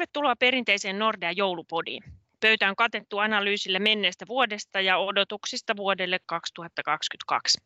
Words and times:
Tervetuloa 0.00 0.36
perinteiseen 0.36 0.98
Nordea 0.98 1.32
joulupodiin. 1.32 2.02
Pöytä 2.40 2.68
on 2.68 2.76
katettu 2.76 3.18
analyysille 3.18 3.78
menneestä 3.78 4.26
vuodesta 4.28 4.80
ja 4.80 4.98
odotuksista 4.98 5.76
vuodelle 5.76 6.18
2022. 6.26 7.58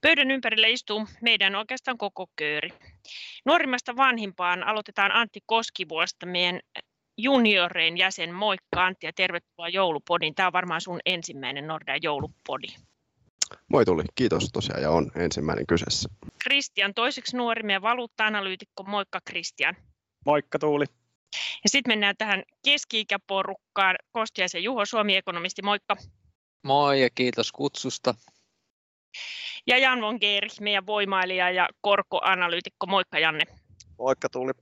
Pöydän 0.00 0.30
ympärillä 0.30 0.66
istuu 0.66 1.06
meidän 1.22 1.54
oikeastaan 1.54 1.98
koko 1.98 2.26
kööri. 2.36 2.70
Nuorimmasta 3.44 3.96
vanhimpaan 3.96 4.62
aloitetaan 4.62 5.12
Antti 5.12 5.40
Koskivuosta, 5.46 6.26
meidän 6.26 6.60
juniorein 7.18 7.98
jäsen. 7.98 8.34
Moikka 8.34 8.86
Antti 8.86 9.06
ja 9.06 9.12
tervetuloa 9.12 9.68
joulupodiin. 9.68 10.34
Tämä 10.34 10.46
on 10.46 10.52
varmaan 10.52 10.80
sun 10.80 11.00
ensimmäinen 11.06 11.66
Nordea 11.66 11.96
joulupodi. 12.02 12.68
Moi 13.68 13.84
tuli, 13.84 14.02
kiitos 14.14 14.48
tosiaan 14.52 14.82
ja 14.82 14.90
on 14.90 15.10
ensimmäinen 15.16 15.66
kyseessä. 15.66 16.08
Kristian 16.42 16.94
toiseksi 16.94 17.36
nuori 17.36 17.62
meidän 17.62 17.82
valuutta-analyytikko. 17.82 18.82
Moikka 18.82 19.20
Kristian. 19.24 19.76
Moikka 20.26 20.58
Tuuli. 20.58 20.84
Ja 21.34 21.68
sitten 21.70 21.90
mennään 21.90 22.14
tähän 22.18 22.42
keski-ikäporukkaan. 22.64 23.96
Kostiaisen 24.12 24.64
Juho, 24.64 24.86
Suomi-ekonomisti, 24.86 25.62
moikka. 25.62 25.96
Moi 26.62 27.02
ja 27.02 27.10
kiitos 27.14 27.52
kutsusta. 27.52 28.14
Ja 29.66 29.78
Jan 29.78 30.00
von 30.00 30.16
Geer, 30.20 30.48
meidän 30.60 30.86
voimailija 30.86 31.50
ja 31.50 31.68
korkoanalyytikko. 31.80 32.86
Moikka 32.86 33.18
Janne. 33.18 33.44
Moikka 33.98 34.28
Tuuli. 34.28 34.52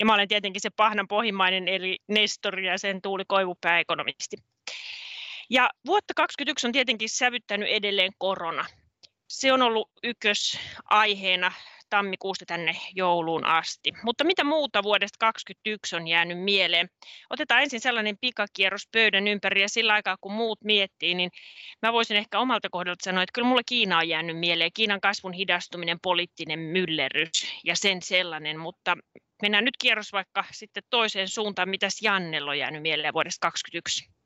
Ja 0.00 0.06
mä 0.06 0.14
olen 0.14 0.28
tietenkin 0.28 0.60
se 0.60 0.70
pahnan 0.70 1.08
pohjimmainen 1.08 1.68
eli 1.68 1.98
Nestori 2.08 2.66
ja 2.66 2.78
sen 2.78 3.02
Tuuli 3.02 3.24
Koivupää 3.26 3.80
ekonomisti. 3.80 4.36
Ja 5.50 5.70
vuotta 5.86 6.14
2021 6.14 6.66
on 6.66 6.72
tietenkin 6.72 7.08
sävyttänyt 7.08 7.68
edelleen 7.68 8.12
korona. 8.18 8.66
Se 9.28 9.52
on 9.52 9.62
ollut 9.62 9.90
ykkösaiheena 10.02 11.52
tammikuusta 11.94 12.44
tänne 12.46 12.76
jouluun 12.94 13.44
asti. 13.46 13.92
Mutta 14.02 14.24
mitä 14.24 14.44
muuta 14.44 14.82
vuodesta 14.82 15.16
2021 15.18 15.96
on 15.96 16.08
jäänyt 16.08 16.38
mieleen? 16.38 16.88
Otetaan 17.30 17.62
ensin 17.62 17.80
sellainen 17.80 18.18
pikakierros 18.20 18.88
pöydän 18.92 19.28
ympäri 19.28 19.62
ja 19.62 19.68
sillä 19.68 19.92
aikaa 19.92 20.16
kun 20.20 20.32
muut 20.32 20.64
miettii, 20.64 21.14
niin 21.14 21.30
mä 21.82 21.92
voisin 21.92 22.16
ehkä 22.16 22.38
omalta 22.38 22.68
kohdalta 22.70 23.04
sanoa, 23.04 23.22
että 23.22 23.32
kyllä 23.32 23.48
mulle 23.48 23.62
Kiina 23.66 23.98
on 23.98 24.08
jäänyt 24.08 24.38
mieleen. 24.38 24.70
Kiinan 24.74 25.00
kasvun 25.00 25.32
hidastuminen, 25.32 25.98
poliittinen 26.02 26.58
myllerrys 26.58 27.46
ja 27.64 27.76
sen 27.76 28.02
sellainen, 28.02 28.60
mutta 28.60 28.96
mennään 29.42 29.64
nyt 29.64 29.76
kierros 29.76 30.12
vaikka 30.12 30.44
sitten 30.50 30.82
toiseen 30.90 31.28
suuntaan. 31.28 31.68
Mitäs 31.68 32.02
Jannella 32.02 32.50
on 32.50 32.58
jäänyt 32.58 32.82
mieleen 32.82 33.14
vuodesta 33.14 33.46
2021? 33.46 34.23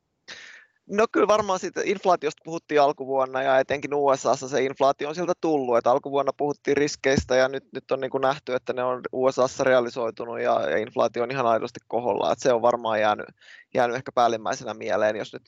No 0.90 1.06
kyllä 1.12 1.26
varmaan 1.26 1.58
siitä 1.58 1.80
inflaatiosta 1.84 2.42
puhuttiin 2.44 2.80
alkuvuonna 2.80 3.42
ja 3.42 3.58
etenkin 3.58 3.94
USAssa 3.94 4.48
se 4.48 4.62
inflaatio 4.62 5.08
on 5.08 5.14
sieltä 5.14 5.32
tullut, 5.40 5.78
että 5.78 5.90
alkuvuonna 5.90 6.32
puhuttiin 6.32 6.76
riskeistä 6.76 7.36
ja 7.36 7.48
nyt, 7.48 7.64
nyt 7.72 7.90
on 7.90 8.00
niin 8.00 8.10
kuin 8.10 8.20
nähty, 8.20 8.54
että 8.54 8.72
ne 8.72 8.82
on 8.84 9.00
USAssa 9.12 9.64
realisoitunut 9.64 10.40
ja, 10.40 10.70
ja 10.70 10.76
inflaatio 10.76 11.22
on 11.22 11.30
ihan 11.30 11.46
aidosti 11.46 11.80
koholla, 11.88 12.32
että 12.32 12.42
se 12.42 12.52
on 12.52 12.62
varmaan 12.62 13.00
jäänyt, 13.00 13.26
jäänyt 13.74 13.96
ehkä 13.96 14.12
päällimmäisenä 14.12 14.74
mieleen, 14.74 15.16
jos 15.16 15.32
nyt 15.32 15.42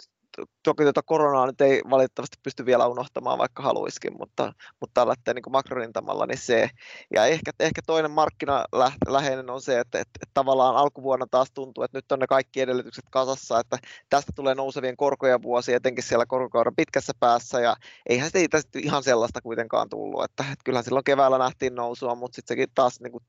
toki 0.63 0.83
tuota 0.83 1.03
koronaa 1.03 1.47
nyt 1.47 1.61
ei 1.61 1.83
valitettavasti 1.91 2.37
pysty 2.43 2.67
vielä 2.67 2.87
unohtamaan, 2.87 3.39
vaikka 3.39 3.63
haluaisikin, 3.63 4.13
mutta, 4.19 4.53
mutta 4.81 4.95
tällä 4.95 5.15
niin 5.35 5.53
makrorintamalla 5.53 6.27
niin 6.27 6.39
se. 6.39 6.71
Ja 7.15 7.27
ehkä, 7.27 7.51
ehkä 7.61 7.81
toinen 7.87 8.11
markkinaläheinen 8.11 9.51
on 9.51 9.63
se, 9.63 9.81
että, 9.81 9.99
että, 9.99 10.11
että, 10.23 10.31
tavallaan 10.35 10.77
alkuvuonna 10.77 11.27
taas 11.31 11.49
tuntuu, 11.55 11.85
että 11.85 11.99
nyt 11.99 12.13
on 12.13 12.19
ne 12.19 12.27
kaikki 12.27 12.61
edellytykset 12.61 13.05
kasassa, 13.11 13.61
että 13.61 13.79
tästä 14.09 14.33
tulee 14.37 14.55
nousevien 14.55 14.97
korkojen 14.97 15.43
vuosi, 15.43 15.75
etenkin 15.75 16.05
siellä 16.05 16.27
korkokauden 16.27 16.77
pitkässä 16.77 17.13
päässä, 17.21 17.61
ja 17.61 17.77
eihän 18.09 18.31
tästä 18.51 18.79
ihan 18.79 19.03
sellaista 19.03 19.41
kuitenkaan 19.43 19.89
tullut, 19.89 20.25
että, 20.25 20.43
että 20.43 20.65
kyllähän 20.65 20.85
silloin 20.85 21.05
keväällä 21.05 21.39
nähtiin 21.39 21.75
nousua, 21.75 22.15
mutta 22.15 22.37
sitten 22.37 22.55
sekin 22.55 22.69
taas 22.75 23.01
niin 23.01 23.13
kuin, 23.13 23.25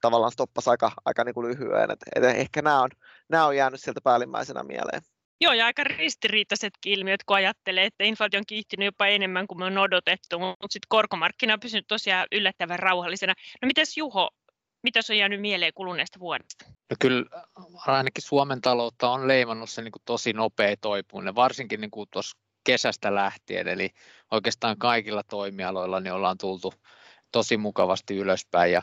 tavallaan 0.00 0.32
stoppasi 0.32 0.70
aika, 0.70 0.92
aika 1.04 1.24
niin 1.24 1.34
kuin 1.34 1.48
lyhyen, 1.48 1.90
että, 1.90 2.06
että 2.16 2.30
ehkä 2.30 2.62
nämä 2.62 2.82
on, 2.82 2.90
nämä 3.28 3.46
on 3.46 3.56
jäänyt 3.56 3.80
sieltä 3.80 4.00
päällimmäisenä 4.04 4.62
mieleen. 4.62 5.15
Joo, 5.40 5.52
ja 5.52 5.66
aika 5.66 5.84
ristiriitaisetkin 5.84 6.92
ilmiöt, 6.92 7.24
kun 7.24 7.36
ajattelee, 7.36 7.84
että 7.84 8.04
inflaatio 8.04 8.40
on 8.40 8.46
kiihtynyt 8.46 8.84
jopa 8.84 9.06
enemmän 9.06 9.46
kuin 9.46 9.58
me 9.58 9.64
on 9.64 9.78
odotettu, 9.78 10.38
mutta 10.38 10.66
sitten 10.70 10.86
korkomarkkina 10.88 11.54
on 11.54 11.60
pysynyt 11.60 11.86
tosiaan 11.88 12.26
yllättävän 12.32 12.78
rauhallisena. 12.78 13.34
No 13.62 13.66
mitäs 13.66 13.96
Juho, 13.96 14.30
mitä 14.82 15.00
on 15.10 15.18
jäänyt 15.18 15.40
mieleen 15.40 15.72
kuluneesta 15.74 16.18
vuodesta? 16.18 16.64
No 16.90 16.96
kyllä 17.00 17.24
ainakin 17.86 18.22
Suomen 18.22 18.60
taloutta 18.60 19.10
on 19.10 19.28
leimannut 19.28 19.70
se 19.70 19.82
niin 19.82 19.92
kuin 19.92 20.02
tosi 20.04 20.32
nopea 20.32 20.76
toipuminen, 20.80 21.34
varsinkin 21.34 21.80
niin 21.80 21.90
kuin 21.90 22.08
tuossa 22.10 22.38
kesästä 22.64 23.14
lähtien, 23.14 23.68
eli 23.68 23.90
oikeastaan 24.30 24.78
kaikilla 24.78 25.22
toimialoilla 25.22 26.00
niin 26.00 26.12
ollaan 26.12 26.38
tultu 26.38 26.74
tosi 27.32 27.56
mukavasti 27.56 28.16
ylöspäin 28.16 28.72
ja 28.72 28.82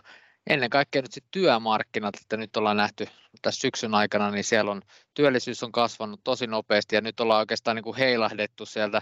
ennen 0.50 0.70
kaikkea 0.70 1.02
nyt 1.02 1.12
sitten 1.12 1.32
työmarkkinat, 1.32 2.16
että 2.22 2.38
nyt 2.38 2.58
ollaan 2.58 2.78
nähty 2.78 3.08
tässä 3.42 3.62
syksyn 3.62 3.96
aikana, 3.96 4.32
niin 4.32 4.44
siellä 4.44 4.72
on 4.72 4.82
työllisyys 5.14 5.64
on 5.64 5.72
kasvanut 5.72 6.20
tosi 6.24 6.48
nopeasti 6.48 6.96
ja 6.96 7.02
nyt 7.02 7.20
ollaan 7.20 7.40
oikeastaan 7.40 7.76
niin 7.76 7.84
kuin 7.84 7.98
heilahdettu 7.98 8.66
sieltä 8.66 9.02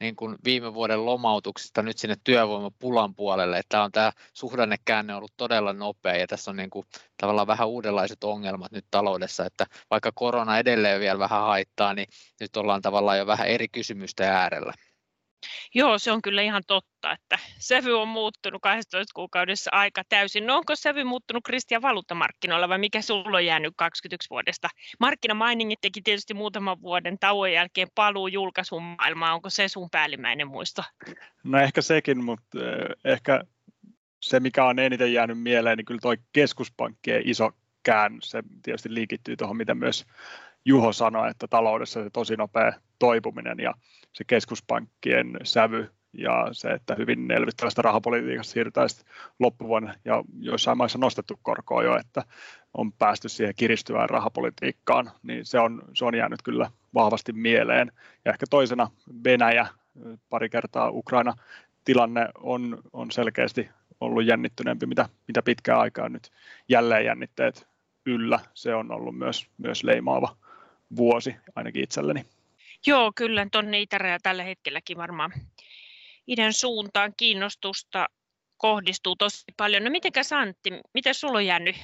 niin 0.00 0.16
kuin 0.16 0.36
viime 0.44 0.74
vuoden 0.74 1.06
lomautuksista 1.06 1.82
nyt 1.82 1.98
sinne 1.98 2.16
työvoimapulan 2.24 3.14
puolelle, 3.14 3.58
että 3.58 3.68
tämä 3.68 3.84
on 3.84 3.92
tämä 3.92 4.12
suhdannekäänne 4.32 5.14
ollut 5.14 5.32
todella 5.36 5.72
nopea 5.72 6.16
ja 6.16 6.26
tässä 6.26 6.50
on 6.50 6.56
niin 6.56 6.70
kuin 6.70 6.86
tavallaan 7.16 7.46
vähän 7.46 7.68
uudenlaiset 7.68 8.24
ongelmat 8.24 8.72
nyt 8.72 8.86
taloudessa, 8.90 9.46
että 9.46 9.66
vaikka 9.90 10.12
korona 10.14 10.58
edelleen 10.58 11.00
vielä 11.00 11.18
vähän 11.18 11.42
haittaa, 11.42 11.94
niin 11.94 12.08
nyt 12.40 12.56
ollaan 12.56 12.82
tavallaan 12.82 13.18
jo 13.18 13.26
vähän 13.26 13.48
eri 13.48 13.68
kysymystä 13.68 14.38
äärellä. 14.38 14.72
Joo, 15.74 15.98
se 15.98 16.12
on 16.12 16.22
kyllä 16.22 16.42
ihan 16.42 16.62
totta, 16.66 17.12
että 17.12 17.38
sävy 17.58 18.00
on 18.00 18.08
muuttunut 18.08 18.62
12 18.62 19.12
kuukaudessa 19.14 19.70
aika 19.72 20.02
täysin. 20.08 20.46
No 20.46 20.56
onko 20.56 20.76
sävy 20.76 21.04
muuttunut 21.04 21.44
Kristian 21.44 21.82
valuuttamarkkinoilla 21.82 22.68
vai 22.68 22.78
mikä 22.78 23.02
sulla 23.02 23.36
on 23.36 23.46
jäänyt 23.46 23.74
21 23.76 24.30
vuodesta? 24.30 24.68
Markkinamainingit 25.00 25.80
teki 25.80 26.02
tietysti 26.02 26.34
muutaman 26.34 26.82
vuoden 26.82 27.18
tauon 27.18 27.52
jälkeen 27.52 27.88
paluu 27.94 28.28
julkaisun 28.28 28.82
maailmaan. 28.82 29.34
Onko 29.34 29.50
se 29.50 29.68
sun 29.68 29.88
päällimmäinen 29.90 30.48
muisto? 30.48 30.82
No 31.44 31.58
ehkä 31.58 31.82
sekin, 31.82 32.24
mutta 32.24 32.58
ehkä 33.04 33.44
se 34.20 34.40
mikä 34.40 34.64
on 34.64 34.78
eniten 34.78 35.12
jäänyt 35.12 35.42
mieleen, 35.42 35.76
niin 35.76 35.84
kyllä 35.84 36.00
tuo 36.02 36.16
keskuspankkien 36.32 37.22
iso 37.24 37.50
käännös, 37.82 38.30
se 38.30 38.42
tietysti 38.62 38.94
liikittyy 38.94 39.36
tuohon, 39.36 39.56
mitä 39.56 39.74
myös 39.74 40.06
Juho 40.64 40.92
sanoi, 40.92 41.30
että 41.30 41.48
taloudessa 41.48 42.04
se 42.04 42.10
tosi 42.10 42.36
nopea 42.36 42.72
toipuminen 42.98 43.58
ja 43.58 43.74
se 44.12 44.24
keskuspankkien 44.24 45.36
sävy 45.42 45.90
ja 46.12 46.48
se, 46.52 46.70
että 46.70 46.94
hyvin 46.94 47.30
elvyttävästä 47.30 47.82
rahapolitiikasta 47.82 48.52
siirrytään 48.52 48.88
loppuvuonna 49.38 49.94
ja 50.04 50.24
joissain 50.40 50.78
maissa 50.78 50.98
nostettu 50.98 51.40
korkoa 51.42 51.82
jo, 51.82 51.96
että 51.98 52.22
on 52.74 52.92
päästy 52.92 53.28
siihen 53.28 53.54
kiristyvään 53.56 54.10
rahapolitiikkaan, 54.10 55.10
niin 55.22 55.46
se 55.46 55.60
on, 55.60 55.82
se 55.94 56.04
on 56.04 56.14
jäänyt 56.14 56.42
kyllä 56.42 56.70
vahvasti 56.94 57.32
mieleen. 57.32 57.92
Ja 58.24 58.32
ehkä 58.32 58.46
toisena 58.50 58.90
Venäjä, 59.24 59.66
pari 60.28 60.48
kertaa 60.48 60.90
Ukraina 60.90 61.34
tilanne 61.84 62.28
on, 62.38 62.78
on 62.92 63.10
selkeästi 63.10 63.68
ollut 64.00 64.24
jännittyneempi, 64.24 64.86
mitä, 64.86 65.08
mitä 65.28 65.42
pitkään 65.42 65.80
aikaa 65.80 66.08
nyt 66.08 66.30
jälleen 66.68 67.04
jännitteet 67.04 67.68
yllä. 68.06 68.40
Se 68.54 68.74
on 68.74 68.92
ollut 68.92 69.18
myös, 69.18 69.46
myös 69.58 69.84
leimaava 69.84 70.36
vuosi 70.96 71.34
ainakin 71.54 71.84
itselleni. 71.84 72.26
Joo, 72.86 73.12
kyllä 73.14 73.46
tuonne 73.52 73.80
itäraja 73.80 74.18
tällä 74.22 74.42
hetkelläkin 74.42 74.96
varmaan 74.96 75.32
idän 76.26 76.52
suuntaan 76.52 77.12
kiinnostusta 77.16 78.06
kohdistuu 78.56 79.16
tosi 79.16 79.44
paljon. 79.56 79.84
No 79.84 79.90
mitenkäs 79.90 80.32
Antti, 80.32 80.70
mitä 80.94 81.12
sulla 81.12 81.38
on 81.38 81.46
jäänyt 81.46 81.76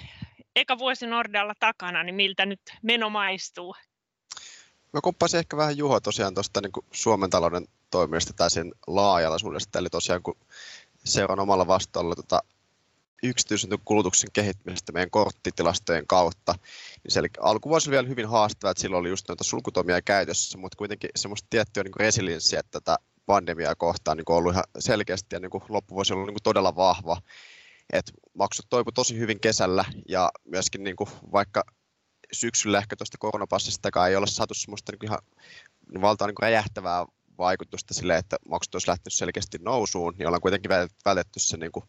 eka 0.57 0.79
vuosi 0.79 1.07
Nordealla 1.07 1.55
takana, 1.61 2.03
niin 2.03 2.15
miltä 2.15 2.47
nyt 2.47 2.61
meno 2.83 3.11
maistuu? 3.11 3.75
Mä 4.93 5.01
kuppasin 5.01 5.39
ehkä 5.39 5.57
vähän 5.57 5.79
Juho 5.79 6.01
tosiaan 6.01 6.35
tuosta 6.35 6.61
niin 6.61 6.73
Suomen 6.93 7.31
talouden 7.31 7.69
toimijasta 7.91 8.33
tai 8.33 8.51
sen 8.51 8.73
laajalaisuudesta, 8.87 9.79
eli 9.79 9.91
tosiaan 9.91 10.23
kun 10.23 10.37
seuraan 11.05 11.41
omalla 11.41 11.67
vastuulla 11.67 12.15
tota 12.15 12.43
yksityisen 13.23 13.71
kulutuksen 13.85 14.31
kehittymistä 14.33 14.93
meidän 14.93 15.11
korttitilastojen 15.11 16.07
kautta. 16.07 16.55
Niin 17.05 17.13
se 17.13 17.21
alkuvuosi 17.41 17.89
oli 17.91 17.95
vielä 17.95 18.09
hyvin 18.09 18.29
haastavaa, 18.29 18.71
että 18.71 18.81
silloin 18.81 19.01
oli 19.01 19.09
just 19.09 19.29
noita 19.29 19.45
sulkutomia 19.45 20.03
käytössä, 20.03 20.59
mutta 20.59 20.77
kuitenkin 20.77 21.11
semmoista 21.17 21.47
tiettyä 21.51 21.83
niin 21.83 21.93
resilienssiä 21.97 22.63
tätä 22.71 22.97
pandemiaa 23.27 23.75
kohtaan 23.75 24.17
niin 24.17 24.25
ollut 24.29 24.53
ihan 24.53 24.65
selkeästi 24.79 25.37
ja 25.37 25.41
niin 25.41 25.51
loppuvuosi 25.69 26.13
on 26.13 26.19
ollut 26.19 26.29
niin 26.35 26.43
todella 26.43 26.77
vahva. 26.77 27.23
Et 27.93 28.13
maksut 28.35 28.67
toipu 28.71 28.93
tosi 28.93 29.19
hyvin 29.19 29.41
kesällä 29.41 29.85
ja 30.09 30.31
myöskin 30.45 30.85
niin 30.85 30.97
vaikka 31.33 31.65
syksyllä 32.33 32.79
ehkä 32.79 32.97
tuosta 32.97 33.19
koronapassistakaan 33.19 34.11
ei 34.11 34.17
ole 34.17 34.27
saatu 34.27 34.55
semmoista 34.55 34.93
niin 34.93 35.05
ihan 35.05 35.19
valtaan 36.01 36.29
niin 36.29 36.43
räjähtävää 36.43 37.07
vaikutusta 37.39 37.95
sille, 37.95 38.17
että 38.17 38.37
maksut 38.49 38.75
olisi 38.75 38.89
lähtenyt 38.89 39.13
selkeästi 39.13 39.59
nousuun, 39.61 40.15
niin 40.19 40.27
ollaan 40.27 40.41
kuitenkin 40.41 40.71
vältetty 41.05 41.41
se 41.41 41.57
niin 41.57 41.73
kuin 41.73 41.85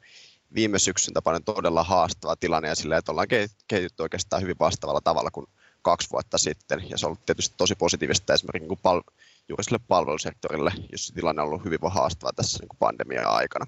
viime 0.55 0.79
syksyn 0.79 1.13
tapainen 1.13 1.43
todella 1.43 1.83
haastava 1.83 2.35
tilanne 2.35 2.69
ja 2.69 2.75
sillä, 2.75 2.97
että 2.97 3.11
ollaan 3.11 3.27
kehitytty 3.67 4.03
oikeastaan 4.03 4.41
hyvin 4.41 4.59
vastaavalla 4.59 5.01
tavalla 5.01 5.31
kuin 5.31 5.47
kaksi 5.81 6.09
vuotta 6.11 6.37
sitten. 6.37 6.89
Ja 6.89 6.97
se 6.97 7.05
on 7.05 7.07
ollut 7.07 7.25
tietysti 7.25 7.55
tosi 7.57 7.75
positiivista 7.75 8.33
esimerkiksi 8.33 8.67
niin 8.67 8.79
pal- 8.83 9.01
juuri 9.49 9.63
sille 9.63 9.79
palvelusektorille, 9.87 10.71
jossa 10.91 11.13
tilanne 11.13 11.41
on 11.41 11.47
ollut 11.47 11.65
hyvin 11.65 11.79
haastava 11.89 12.33
tässä 12.33 12.59
niin 12.59 12.77
pandemian 12.79 13.27
aikana. 13.27 13.65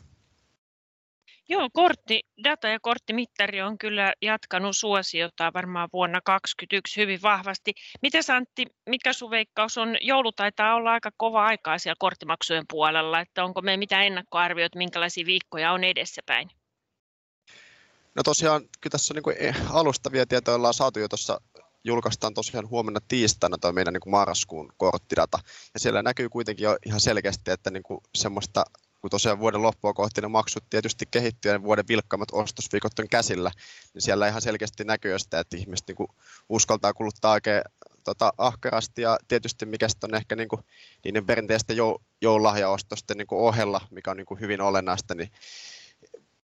Joo, 1.49 1.69
kortti, 1.73 2.21
data 2.43 2.67
ja 2.67 2.79
korttimittari 2.79 3.61
on 3.61 3.77
kyllä 3.77 4.13
jatkanut 4.21 4.77
suosiota 4.77 5.51
varmaan 5.53 5.89
vuonna 5.93 6.21
2021 6.25 7.01
hyvin 7.01 7.19
vahvasti. 7.21 7.73
Miten 8.01 8.23
Antti, 8.27 8.65
mikä 8.89 9.13
sun 9.13 9.31
veikkaus 9.31 9.77
on? 9.77 9.97
Joulu 10.01 10.31
taitaa 10.31 10.75
olla 10.75 10.91
aika 10.91 11.11
kova 11.17 11.45
aikaa 11.45 11.77
siellä 11.77 11.95
korttimaksujen 11.99 12.65
puolella, 12.69 13.19
että 13.19 13.43
onko 13.43 13.61
me 13.61 13.77
mitä 13.77 14.03
ennakkoarvioita, 14.03 14.77
minkälaisia 14.77 15.25
viikkoja 15.25 15.71
on 15.71 15.83
edessäpäin? 15.83 16.49
No 18.15 18.23
tosiaan, 18.23 18.61
kyllä 18.61 18.91
tässä 18.91 19.13
on 19.13 19.21
niin 19.35 19.55
alustavia 19.69 20.25
tietoja 20.25 20.55
ollaan 20.55 20.73
saatu 20.73 20.99
jo 20.99 21.07
tuossa 21.07 21.41
julkaistaan 21.83 22.33
tosiaan 22.33 22.69
huomenna 22.69 22.99
tiistaina 23.07 23.57
tuo 23.57 23.71
meidän 23.71 23.93
niin 23.93 24.01
kuin 24.01 24.11
marraskuun 24.11 24.73
korttidata. 24.77 25.39
Ja 25.73 25.79
siellä 25.79 26.03
näkyy 26.03 26.29
kuitenkin 26.29 26.63
jo 26.63 26.77
ihan 26.85 26.99
selkeästi, 26.99 27.51
että 27.51 27.71
niin 27.71 27.83
kuin 27.83 27.99
semmoista 28.15 28.65
kun 29.01 29.09
tosiaan 29.09 29.39
vuoden 29.39 29.61
loppua 29.61 29.93
kohti 29.93 30.21
ne 30.21 30.27
maksut 30.27 30.63
tietysti 30.69 31.05
kehittyy 31.11 31.51
ja 31.51 31.63
vuoden 31.63 31.87
vilkkaammat 31.87 32.29
ostosviikot 32.31 32.99
on 32.99 33.07
käsillä, 33.09 33.51
niin 33.93 34.01
siellä 34.01 34.27
ihan 34.27 34.41
selkeästi 34.41 34.83
näkyy 34.83 35.19
sitä, 35.19 35.39
että 35.39 35.57
ihmiset 35.57 35.87
niin 35.87 35.95
kuin 35.95 36.07
uskaltaa 36.49 36.93
kuluttaa 36.93 37.31
oikein 37.31 37.61
tota, 38.03 38.33
ahkerasti 38.37 39.01
ja 39.01 39.17
tietysti 39.27 39.65
mikä 39.65 39.87
on 40.03 40.15
ehkä 40.15 40.35
niin 40.35 40.49
kuin, 40.49 40.61
niiden 41.03 41.25
perinteisten 41.25 41.77
jou, 41.77 42.01
joululahjaostosten 42.21 43.17
niin 43.17 43.27
kuin 43.27 43.41
ohella, 43.41 43.81
mikä 43.91 44.11
on 44.11 44.17
niin 44.17 44.25
kuin 44.25 44.39
hyvin 44.39 44.61
olennaista, 44.61 45.15
niin 45.15 45.31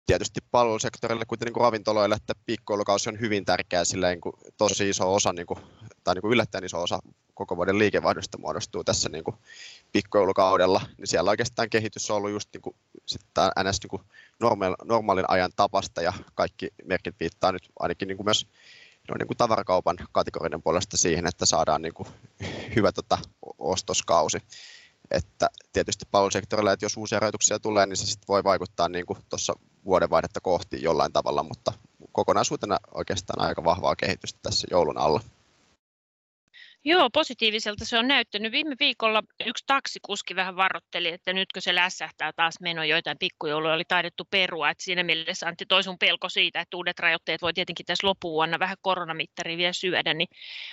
tietysti 0.06 0.40
palvelusektorille, 0.52 1.26
kuten 1.28 1.46
niin 1.46 1.62
ravintoloille, 1.62 2.16
että 2.16 2.34
pikkoilukausi 2.46 3.10
on 3.10 3.20
hyvin 3.20 3.46
tärkeä, 3.46 3.86
sillä 3.86 4.10
niin 4.10 4.22
kuin 4.22 4.34
tosi 4.58 4.90
iso 4.90 5.14
osa, 5.14 5.34
niin 5.34 5.48
kuin, 5.48 5.60
tai 6.04 6.16
niin 6.16 6.22
kuin 6.22 6.34
yllättäen 6.34 6.64
iso 6.64 6.82
osa 6.82 7.00
koko 7.34 7.58
vuoden 7.58 7.80
liikevaihdosta 7.80 8.38
muodostuu 8.38 8.84
tässä 8.84 9.10
niin 9.10 9.24
kuin 9.24 9.38
pikkoilukaudella, 9.92 10.82
niin 10.98 11.08
siellä 11.08 11.30
oikeastaan 11.30 11.70
kehitys 11.70 12.12
on 12.12 12.18
ollut 12.18 12.32
just 12.32 12.50
niin 12.54 12.62
kuin, 12.62 12.76
sitten 13.06 13.44
NS 13.64 13.80
niin 13.84 13.90
kuin 13.90 14.02
normaal, 14.40 14.76
normaalin 14.84 15.26
ajan 15.28 15.52
tapasta, 15.56 16.02
ja 16.02 16.14
kaikki 16.36 16.70
merkit 16.84 17.16
viittaa 17.20 17.52
nyt 17.52 17.70
ainakin 17.80 18.08
niin 18.08 18.18
kuin 18.18 18.28
myös 18.28 18.48
no, 19.10 19.16
niin 19.20 19.28
kuin 19.28 19.38
tavarakaupan 19.38 19.98
kategorinen 20.12 20.62
puolesta 20.62 20.98
siihen, 20.98 21.28
että 21.28 21.46
saadaan 21.46 21.82
niin 21.82 21.94
kuin 21.94 22.08
hyvä 22.76 22.92
tota, 22.92 23.18
ostoskausi. 23.58 24.38
Että 25.12 25.50
tietysti 25.74 26.06
palvelusektorilla, 26.12 26.72
että 26.72 26.86
jos 26.86 26.98
uusia 26.98 27.20
rajoituksia 27.20 27.60
tulee, 27.60 27.86
niin 27.86 27.98
se 27.98 28.06
sitten 28.06 28.28
voi 28.28 28.44
vaikuttaa 28.44 28.90
niin 28.90 29.06
kuin 29.06 29.20
tuossa 29.30 29.54
vuodenvaihdetta 29.86 30.42
kohti 30.42 30.82
jollain 30.82 31.14
tavalla, 31.14 31.44
mutta 31.44 31.74
kokonaisuutena 32.12 32.78
oikeastaan 32.94 33.48
aika 33.48 33.64
vahvaa 33.64 33.96
kehitystä 33.96 34.40
tässä 34.44 34.68
joulun 34.72 34.98
alla. 34.98 35.22
Joo, 36.88 37.10
positiiviselta 37.10 37.86
se 37.86 38.00
on 38.00 38.08
näyttänyt. 38.08 38.52
Viime 38.52 38.76
viikolla 38.80 39.24
yksi 39.46 39.64
taksikuski 39.68 40.36
vähän 40.36 40.56
varoitteli, 40.56 41.08
että 41.08 41.34
nytkö 41.34 41.62
se 41.62 41.76
lässähtää 41.76 42.32
taas 42.36 42.56
meno, 42.62 42.84
joitain 42.84 43.18
pikkujouluja 43.18 43.74
oli 43.74 43.84
taidettu 43.88 44.24
perua. 44.32 44.70
Et 44.70 44.80
siinä 44.80 45.04
mielessä 45.04 45.48
Antti 45.48 45.66
toi 45.66 45.84
sun 45.84 45.98
pelko 45.98 46.30
siitä, 46.30 46.62
että 46.62 46.78
uudet 46.78 47.00
rajoitteet 47.00 47.42
voi 47.42 47.54
tietenkin 47.54 47.86
tässä 47.86 48.08
loppuvuonna 48.08 48.60
vähän 48.60 48.78
koronamittari 48.82 49.58
vielä 49.58 49.74
syödä, 49.74 50.14
niin 50.14 50.28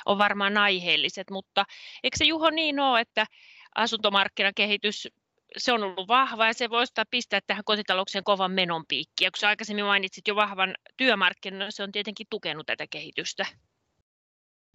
on 0.07 0.19
varmaan 0.19 0.57
aiheelliset. 0.57 1.31
Mutta 1.31 1.65
eikö 2.03 2.17
se 2.17 2.25
Juho 2.25 2.51
niin 2.51 2.81
ole, 2.81 3.01
että 3.01 3.27
asuntomarkkinakehitys 3.75 5.09
se 5.57 5.73
on 5.73 5.83
ollut 5.83 6.09
vahva 6.09 6.47
ja 6.47 6.55
se 6.55 6.71
voi 6.71 6.85
pistää 7.11 7.41
tähän 7.47 7.65
kotitalouksien 7.65 8.25
kovan 8.25 8.53
menon 8.53 8.85
piikkiin. 8.89 9.31
kun 9.41 9.49
aikaisemmin 9.49 9.85
mainitsit 9.85 10.29
jo 10.29 10.37
vahvan 10.37 10.75
työmarkkinan, 10.97 11.73
se 11.73 11.83
on 11.83 11.93
tietenkin 11.93 12.27
tukenut 12.31 12.67
tätä 12.67 12.87
kehitystä. 12.91 13.47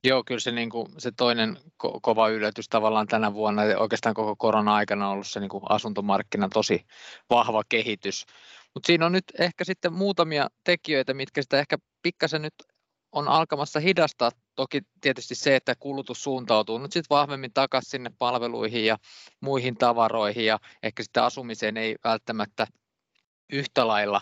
Joo, 0.04 0.24
kyllä 0.24 0.40
se, 0.40 0.52
niin 0.52 0.70
kuin, 0.70 0.88
se 0.98 1.12
toinen 1.18 1.58
ko- 1.58 2.00
kova 2.02 2.30
yllätys 2.30 2.70
tavallaan 2.70 3.08
tänä 3.08 3.34
vuonna, 3.34 3.64
ja 3.64 3.80
oikeastaan 3.80 4.16
koko 4.16 4.36
korona-aikana 4.36 5.08
on 5.08 5.14
ollut 5.14 5.28
se 5.28 5.40
niin 5.40 5.50
kuin 5.50 5.64
asuntomarkkinan 5.70 6.50
tosi 6.50 6.86
vahva 7.30 7.64
kehitys. 7.70 8.26
Mutta 8.74 8.88
siinä 8.88 9.06
on 9.06 9.12
nyt 9.12 9.26
ehkä 9.40 9.64
sitten 9.64 9.94
muutamia 9.94 10.48
tekijöitä, 10.64 11.14
mitkä 11.14 11.42
sitä 11.42 11.60
ehkä 11.60 11.78
pikkasen 12.02 12.42
nyt 12.42 12.54
on 13.12 13.28
alkamassa 13.28 13.80
hidastaa. 13.80 14.32
Toki 14.58 14.82
tietysti 15.02 15.36
se, 15.36 15.56
että 15.56 15.76
kulutus 15.80 16.24
suuntautuu 16.24 16.78
nyt 16.78 16.92
sitten 16.92 17.16
vahvemmin 17.16 17.54
takaisin 17.54 17.90
sinne 17.90 18.12
palveluihin 18.20 18.86
ja 18.86 18.98
muihin 19.42 19.78
tavaroihin 19.78 20.46
ja 20.46 20.60
ehkä 20.84 21.04
sitten 21.04 21.24
asumiseen 21.24 21.78
ei 21.78 21.96
välttämättä 22.04 22.68
yhtä 23.54 23.88
lailla 23.88 24.22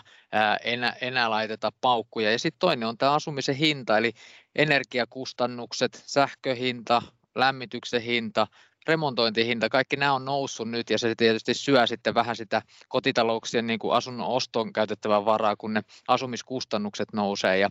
enää, 0.64 0.96
enää 1.00 1.30
laiteta 1.30 1.72
paukkuja. 1.80 2.32
Ja 2.32 2.38
sitten 2.38 2.58
toinen 2.58 2.88
on 2.88 2.98
tämä 2.98 3.12
asumisen 3.12 3.54
hinta, 3.54 3.98
eli 3.98 4.12
energiakustannukset, 4.54 6.02
sähköhinta, 6.06 7.02
lämmityksen 7.34 8.02
hinta, 8.02 8.46
remontointihinta, 8.86 9.68
kaikki 9.68 9.96
nämä 9.96 10.12
on 10.12 10.24
noussut 10.24 10.70
nyt 10.70 10.90
ja 10.90 10.98
se 10.98 11.14
tietysti 11.14 11.54
syö 11.54 11.86
sitten 11.86 12.14
vähän 12.14 12.36
sitä 12.36 12.62
kotitalouksien 12.88 13.66
niin 13.66 13.78
kuin 13.78 13.94
asunnon 13.94 14.28
ostoon 14.28 14.72
käytettävää 14.72 15.24
varaa, 15.24 15.56
kun 15.56 15.74
ne 15.74 15.82
asumiskustannukset 16.08 17.12
nousee 17.12 17.58
ja 17.58 17.68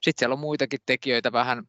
sitten 0.00 0.18
siellä 0.18 0.32
on 0.32 0.38
muitakin 0.38 0.80
tekijöitä 0.86 1.32
vähän 1.32 1.62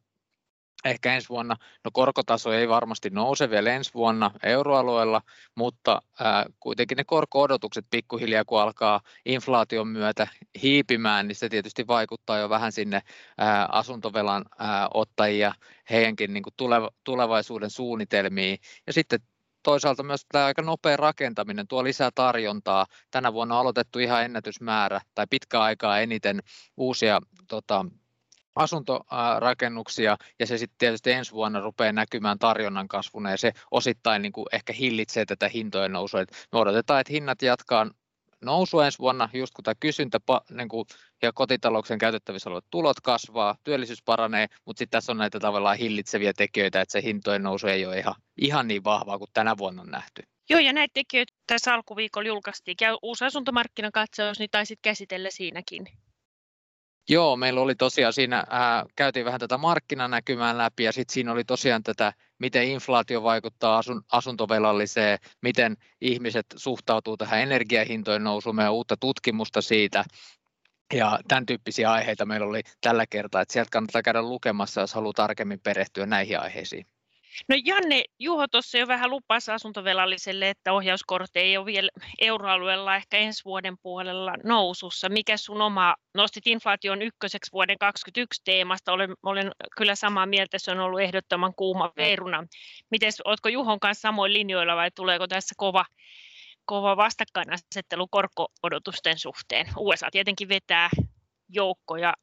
ehkä 0.84 1.14
ensi 1.14 1.28
vuonna, 1.28 1.56
no 1.84 1.90
korkotaso 1.92 2.52
ei 2.52 2.68
varmasti 2.68 3.10
nouse 3.10 3.50
vielä 3.50 3.70
ensi 3.70 3.94
vuonna 3.94 4.30
euroalueella, 4.42 5.22
mutta 5.54 6.02
ää, 6.20 6.46
kuitenkin 6.60 6.96
ne 6.96 7.04
korko-odotukset 7.04 7.86
pikkuhiljaa, 7.90 8.44
kun 8.44 8.60
alkaa 8.60 9.00
inflaation 9.26 9.88
myötä 9.88 10.26
hiipimään, 10.62 11.28
niin 11.28 11.36
se 11.36 11.48
tietysti 11.48 11.86
vaikuttaa 11.86 12.38
jo 12.38 12.48
vähän 12.48 12.72
sinne 12.72 13.00
ää, 13.38 13.68
asuntovelan 13.72 14.44
ää, 14.58 14.88
ottajia, 14.94 15.54
heidänkin 15.90 16.32
niin 16.34 16.44
tuleva, 16.56 16.90
tulevaisuuden 17.04 17.70
suunnitelmiin. 17.70 18.58
Ja 18.86 18.92
sitten 18.92 19.20
toisaalta 19.62 20.02
myös 20.02 20.26
tämä 20.32 20.44
aika 20.44 20.62
nopea 20.62 20.96
rakentaminen 20.96 21.68
tuo 21.68 21.84
lisää 21.84 22.10
tarjontaa. 22.14 22.86
Tänä 23.10 23.32
vuonna 23.32 23.54
on 23.54 23.60
aloitettu 23.60 23.98
ihan 23.98 24.24
ennätysmäärä 24.24 25.00
tai 25.14 25.26
pitkä 25.30 25.60
aikaa 25.60 26.00
eniten 26.00 26.40
uusia 26.76 27.20
tota, 27.48 27.86
asuntorakennuksia 28.54 30.16
ja 30.38 30.46
se 30.46 30.58
sitten 30.58 30.78
tietysti 30.78 31.12
ensi 31.12 31.32
vuonna 31.32 31.60
rupeaa 31.60 31.92
näkymään 31.92 32.38
tarjonnan 32.38 32.88
kasvuna 32.88 33.30
ja 33.30 33.36
se 33.36 33.52
osittain 33.70 34.22
niin 34.22 34.32
kuin 34.32 34.46
ehkä 34.52 34.72
hillitsee 34.72 35.24
tätä 35.24 35.48
hintojen 35.48 35.92
nousua. 35.92 36.20
Et 36.20 36.48
me 36.52 36.58
odotetaan, 36.58 37.00
että 37.00 37.12
hinnat 37.12 37.42
jatkaa 37.42 37.86
nousua 38.44 38.86
ensi 38.86 38.98
vuonna, 38.98 39.28
just 39.32 39.54
kun 39.54 39.62
tämä 39.62 39.74
kysyntä 39.80 40.18
niin 40.50 40.68
kuin, 40.68 40.86
ja 41.22 41.32
kotitalouksien 41.32 41.98
käytettävissä 41.98 42.50
olevat 42.50 42.64
tulot 42.70 43.00
kasvaa, 43.00 43.56
työllisyys 43.64 44.02
paranee, 44.02 44.46
mutta 44.66 44.78
sitten 44.78 44.96
tässä 44.96 45.12
on 45.12 45.18
näitä 45.18 45.40
tavallaan 45.40 45.76
hillitseviä 45.76 46.32
tekijöitä, 46.32 46.80
että 46.80 46.92
se 46.92 47.02
hintojen 47.02 47.42
nousu 47.42 47.66
ei 47.66 47.86
ole 47.86 47.98
ihan, 47.98 48.14
ihan 48.40 48.68
niin 48.68 48.84
vahvaa 48.84 49.18
kuin 49.18 49.30
tänä 49.34 49.58
vuonna 49.58 49.82
on 49.82 49.90
nähty. 49.90 50.22
Joo, 50.50 50.60
ja 50.60 50.72
näitä 50.72 50.94
tekijöitä 50.94 51.32
tässä 51.46 51.74
alkuviikolla 51.74 52.28
julkaistiin. 52.28 52.76
Käy 52.76 52.96
uusi 53.02 53.24
asuntomarkkinakatsaus, 53.24 54.38
niin 54.38 54.50
taisit 54.50 54.78
käsitellä 54.82 55.28
siinäkin. 55.30 55.86
Joo, 57.08 57.36
meillä 57.36 57.60
oli 57.60 57.74
tosiaan 57.74 58.12
siinä, 58.12 58.44
ää, 58.50 58.84
käytiin 58.96 59.24
vähän 59.24 59.40
tätä 59.40 59.58
markkinanäkymää 59.58 60.58
läpi 60.58 60.84
ja 60.84 60.92
sitten 60.92 61.14
siinä 61.14 61.32
oli 61.32 61.44
tosiaan 61.44 61.82
tätä, 61.82 62.12
miten 62.38 62.64
inflaatio 62.68 63.22
vaikuttaa 63.22 63.78
asun, 63.78 64.02
asuntovelalliseen, 64.12 65.18
miten 65.42 65.76
ihmiset 66.00 66.46
suhtautuu 66.56 67.16
tähän 67.16 67.40
energiahintojen 67.40 68.24
nousuun, 68.24 68.56
meidän 68.56 68.72
uutta 68.72 68.96
tutkimusta 68.96 69.62
siitä 69.62 70.04
ja 70.94 71.18
tämän 71.28 71.46
tyyppisiä 71.46 71.92
aiheita 71.92 72.26
meillä 72.26 72.46
oli 72.46 72.62
tällä 72.80 73.06
kertaa, 73.06 73.42
että 73.42 73.52
sieltä 73.52 73.70
kannattaa 73.72 74.02
käydä 74.02 74.22
lukemassa, 74.22 74.80
jos 74.80 74.94
haluaa 74.94 75.12
tarkemmin 75.12 75.60
perehtyä 75.60 76.06
näihin 76.06 76.40
aiheisiin. 76.40 76.86
No 77.48 77.56
Janne, 77.64 78.04
Juho 78.18 78.48
tuossa 78.48 78.78
jo 78.78 78.86
vähän 78.86 79.10
lupasi 79.10 79.50
asuntovelalliselle, 79.50 80.50
että 80.50 80.72
ohjauskortti 80.72 81.38
ei 81.38 81.56
ole 81.56 81.66
vielä 81.66 81.90
euroalueella 82.20 82.96
ehkä 82.96 83.16
ensi 83.16 83.44
vuoden 83.44 83.76
puolella 83.82 84.34
nousussa. 84.44 85.08
Mikä 85.08 85.36
sun 85.36 85.62
oma, 85.62 85.94
nostit 86.14 86.46
inflaation 86.46 87.02
ykköseksi 87.02 87.52
vuoden 87.52 87.78
2021 87.78 88.42
teemasta, 88.44 88.92
olen, 88.92 89.14
olen 89.22 89.52
kyllä 89.76 89.94
samaa 89.94 90.26
mieltä, 90.26 90.58
se 90.58 90.70
on 90.70 90.80
ollut 90.80 91.00
ehdottoman 91.00 91.54
kuuma 91.56 91.92
veeruna. 91.96 92.46
Miten, 92.90 93.12
oletko 93.24 93.48
Juhon 93.48 93.80
kanssa 93.80 94.02
samoin 94.02 94.32
linjoilla 94.32 94.76
vai 94.76 94.90
tuleeko 94.90 95.26
tässä 95.26 95.54
kova, 95.58 95.84
kova 96.64 96.96
vastakkainasettelu 96.96 98.08
korko-odotusten 98.08 99.18
suhteen? 99.18 99.66
USA 99.76 100.08
tietenkin 100.10 100.48
vetää 100.48 100.90
joukkoja 101.48 102.14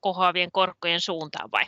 kohoavien 0.00 0.52
korkojen 0.52 1.00
suuntaan 1.00 1.50
vai? 1.52 1.64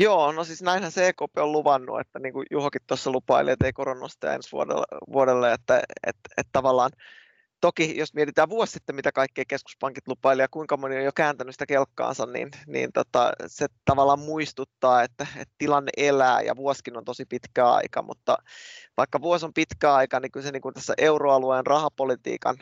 Joo, 0.00 0.32
no 0.32 0.44
siis 0.44 0.62
näinhän 0.62 0.92
CKP 0.92 1.38
on 1.38 1.52
luvannut, 1.52 2.00
että 2.00 2.18
niin 2.18 2.32
kuin 2.32 2.46
Juhokin 2.50 2.80
tuossa 2.86 3.10
lupaili, 3.10 3.50
että 3.50 3.66
ei 3.66 3.72
koronasta 3.72 4.32
ensi 4.32 4.52
vuodelle, 4.52 4.84
vuodelle 5.12 5.52
että, 5.52 5.82
että, 6.06 6.30
että 6.36 6.50
tavallaan 6.52 6.90
toki 7.60 7.98
jos 7.98 8.14
mietitään 8.14 8.48
vuosi 8.48 8.72
sitten, 8.72 8.96
mitä 8.96 9.12
kaikkea 9.12 9.44
keskuspankit 9.48 10.08
lupaili 10.08 10.42
ja 10.42 10.48
kuinka 10.50 10.76
moni 10.76 10.96
on 10.96 11.04
jo 11.04 11.12
kääntänyt 11.14 11.54
sitä 11.54 11.66
kelkkaansa, 11.66 12.26
niin, 12.26 12.50
niin 12.66 12.90
tota, 12.94 13.32
se 13.46 13.66
tavallaan 13.84 14.18
muistuttaa, 14.18 15.02
että, 15.02 15.26
että 15.36 15.54
tilanne 15.58 15.90
elää 15.96 16.40
ja 16.40 16.56
vuosikin 16.56 16.96
on 16.96 17.04
tosi 17.04 17.24
pitkä 17.24 17.70
aika, 17.70 18.02
mutta 18.02 18.36
vaikka 18.96 19.20
vuosi 19.20 19.46
on 19.46 19.54
pitkä 19.54 19.94
aika, 19.94 20.20
niin 20.20 20.32
kyllä 20.32 20.46
se 20.46 20.52
niin 20.52 20.62
kuin 20.62 20.74
tässä 20.74 20.94
euroalueen 20.98 21.66
rahapolitiikan 21.66 22.56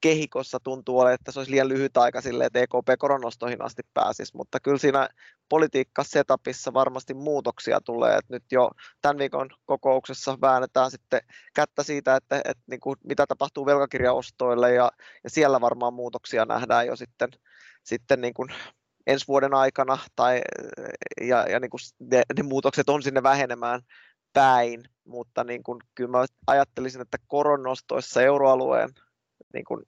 kehikossa 0.00 0.58
tuntuu 0.64 0.98
olevan, 0.98 1.14
että 1.14 1.32
se 1.32 1.40
olisi 1.40 1.50
liian 1.50 1.68
lyhyt 1.68 1.96
aika 1.96 2.20
sille, 2.20 2.44
että 2.44 2.58
EKP 2.58 2.88
koronostoihin 2.98 3.62
asti 3.62 3.82
pääsisi, 3.94 4.36
mutta 4.36 4.60
kyllä 4.60 4.78
siinä 4.78 5.08
politiikka-setupissa 5.48 6.72
varmasti 6.74 7.14
muutoksia 7.14 7.80
tulee, 7.80 8.16
että 8.16 8.34
nyt 8.34 8.44
jo 8.52 8.70
tämän 9.02 9.18
viikon 9.18 9.50
kokouksessa 9.64 10.38
väännetään 10.40 10.90
sitten 10.90 11.20
kättä 11.54 11.82
siitä, 11.82 12.16
että, 12.16 12.36
että 12.36 12.62
niin 12.66 12.80
kuin, 12.80 12.96
mitä 13.04 13.26
tapahtuu 13.26 13.66
velkakirjaostoon 13.66 14.41
korkonostoille 14.42 14.74
ja, 14.74 14.90
ja 15.24 15.30
siellä 15.30 15.60
varmaan 15.60 15.94
muutoksia 15.94 16.44
nähdään 16.44 16.86
jo 16.86 16.96
sitten, 16.96 17.28
sitten 17.84 18.20
niin 18.20 18.34
kuin 18.34 18.48
ensi 19.06 19.28
vuoden 19.28 19.54
aikana 19.54 19.98
tai, 20.16 20.40
ja, 21.20 21.46
ja 21.50 21.60
niin 21.60 21.70
kuin 21.70 21.80
ne, 22.00 22.22
ne 22.36 22.42
muutokset 22.42 22.88
on 22.88 23.02
sinne 23.02 23.22
vähenemään 23.22 23.80
päin, 24.32 24.84
mutta 25.04 25.44
niin 25.44 25.62
kuin, 25.62 25.80
kyllä 25.94 26.10
mä 26.10 26.24
ajattelisin, 26.46 27.00
että 27.00 27.18
koronnostoissa 27.26 28.22
euroalueen 28.22 28.88
niin 29.54 29.64
kuin 29.64 29.82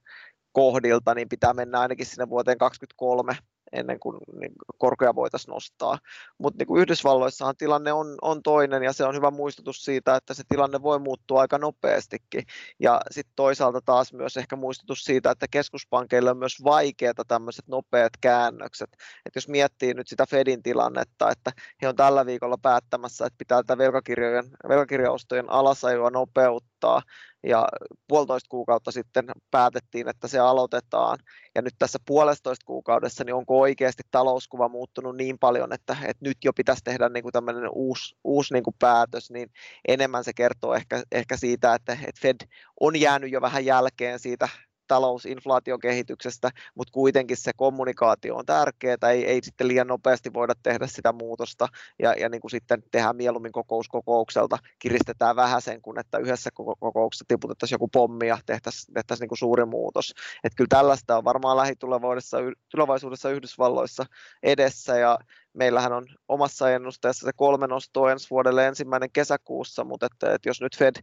kohdilta 0.53 1.15
niin 1.15 1.29
pitää 1.29 1.55
mennä 1.55 1.81
ainakin 1.81 2.07
sinne 2.07 2.29
vuoteen 2.29 2.59
2023 2.59 3.37
ennen 3.75 4.01
kuin 4.01 4.17
niin 4.41 4.53
korkoja 4.79 5.15
voitaisiin 5.15 5.53
nostaa. 5.53 5.99
Mutta 6.39 6.65
niin 6.65 6.79
Yhdysvalloissahan 6.81 7.57
tilanne 7.57 7.93
on, 7.93 8.15
on 8.23 8.43
toinen 8.43 8.83
ja 8.83 8.93
se 8.93 9.05
on 9.05 9.15
hyvä 9.15 9.31
muistutus 9.31 9.85
siitä, 9.85 10.17
että 10.17 10.35
se 10.35 10.43
tilanne 10.49 10.83
voi 10.83 10.99
muuttua 10.99 11.41
aika 11.41 11.59
nopeastikin. 11.59 12.45
Ja 12.79 13.01
sitten 13.11 13.33
toisaalta 13.37 13.81
taas 13.85 14.13
myös 14.13 14.37
ehkä 14.37 14.57
muistutus 14.57 15.05
siitä, 15.05 15.31
että 15.31 15.47
keskuspankeille 15.51 16.31
on 16.31 16.39
myös 16.39 16.65
vaikeaa 16.65 17.15
tämmöiset 17.29 17.69
nopeat 17.69 18.13
käännökset. 18.21 18.91
Et 19.27 19.35
jos 19.35 19.49
miettii 19.49 19.95
nyt 19.95 20.09
sitä 20.09 20.27
Fedin 20.27 20.63
tilannetta, 20.63 21.31
että 21.31 21.53
he 21.83 21.89
on 21.89 21.97
tällä 21.97 22.27
viikolla 22.27 22.59
päättämässä, 22.63 23.27
että 23.27 23.39
pitää 23.39 23.63
tätä 23.63 23.79
velkakirjojen, 23.79 24.45
velkakirjaostojen 24.69 25.51
alasajoa 25.51 26.11
nopeuttaa, 26.11 27.03
ja 27.45 27.69
puolitoista 28.09 28.49
kuukautta 28.49 28.91
sitten 28.91 29.25
päätettiin, 29.51 30.09
että 30.09 30.29
se 30.29 30.39
aloitetaan. 30.39 31.19
Ja 31.55 31.63
nyt 31.63 31.75
tässä 31.79 31.99
puolestoista 32.07 32.67
kuukaudessa, 32.67 33.25
niin 33.25 33.35
onko 33.35 33.61
oikeasti 33.61 34.03
talouskuva 34.11 34.69
muuttunut 34.69 35.17
niin 35.17 35.39
paljon, 35.39 35.73
että, 35.73 35.97
että 36.03 36.25
nyt 36.25 36.39
jo 36.45 36.53
pitäisi 36.53 36.85
tehdä 36.85 37.09
niin 37.09 37.23
kuin 37.23 37.33
tämmöinen 37.33 37.71
uusi, 37.73 38.17
uusi 38.25 38.55
niin 38.55 38.65
kuin 38.65 38.77
päätös, 38.79 39.31
niin 39.31 39.51
enemmän 39.89 40.25
se 40.25 40.33
kertoo 40.33 40.75
ehkä, 40.75 41.03
ehkä 41.13 41.37
siitä, 41.37 41.75
että, 41.75 41.93
että 41.93 42.21
Fed 42.21 42.37
on 42.81 43.01
jäänyt 43.01 43.33
jo 43.33 43.41
vähän 43.41 43.65
jälkeen 43.65 44.19
siitä 44.19 44.49
talousinflaatiokehityksestä, 44.89 46.51
mutta 46.75 46.93
kuitenkin 46.93 47.37
se 47.37 47.53
kommunikaatio 47.57 48.37
on 48.37 48.47
tärkeää, 48.47 48.97
ei, 49.11 49.27
ei 49.27 49.41
sitten 49.43 49.69
liian 49.69 49.87
nopeasti 49.87 50.35
voida 50.35 50.55
tehdä 50.63 50.87
sitä 50.87 51.13
muutosta 51.13 51.69
ja, 51.99 52.13
ja 52.13 52.29
niin 52.29 52.41
kuin 52.41 52.51
sitten 52.51 52.83
tehdään 52.91 53.17
mieluummin 53.17 53.53
kokous 53.53 53.89
kokoukselta, 53.89 54.59
kiristetään 54.79 55.37
vähän 55.37 55.63
sen, 55.63 55.83
kun 55.83 55.99
että 55.99 56.19
yhdessä 56.19 56.51
kokouksessa 56.81 57.25
tiputettaisiin 57.29 57.75
joku 57.75 57.89
pommi 57.89 58.29
ja 58.29 58.39
tehtäisiin, 58.47 58.95
tehtäisiin 58.95 59.23
niin 59.23 59.29
kuin 59.29 59.39
suuri 59.39 59.65
muutos. 59.65 60.15
Että 60.45 60.57
kyllä 60.57 60.69
tällaista 60.69 61.17
on 61.17 61.25
varmaan 61.25 61.57
lähitulevaisuudessa 61.57 62.39
tulevaisuudessa 62.71 63.31
Yhdysvalloissa 63.31 64.07
edessä 64.43 64.99
ja 64.99 65.19
meillähän 65.55 65.93
on 65.93 66.07
omassa 66.29 66.71
ennusteessa 66.71 67.27
se 67.27 67.33
kolme 67.37 67.67
nostoa 67.67 68.13
ensi 68.13 68.31
vuodelle 68.31 68.67
ensimmäinen 68.67 69.13
kesäkuussa, 69.13 69.85
mutta 69.85 70.07
että, 70.07 70.35
että 70.35 70.49
jos 70.49 70.61
nyt 70.61 70.77
Fed 70.77 70.95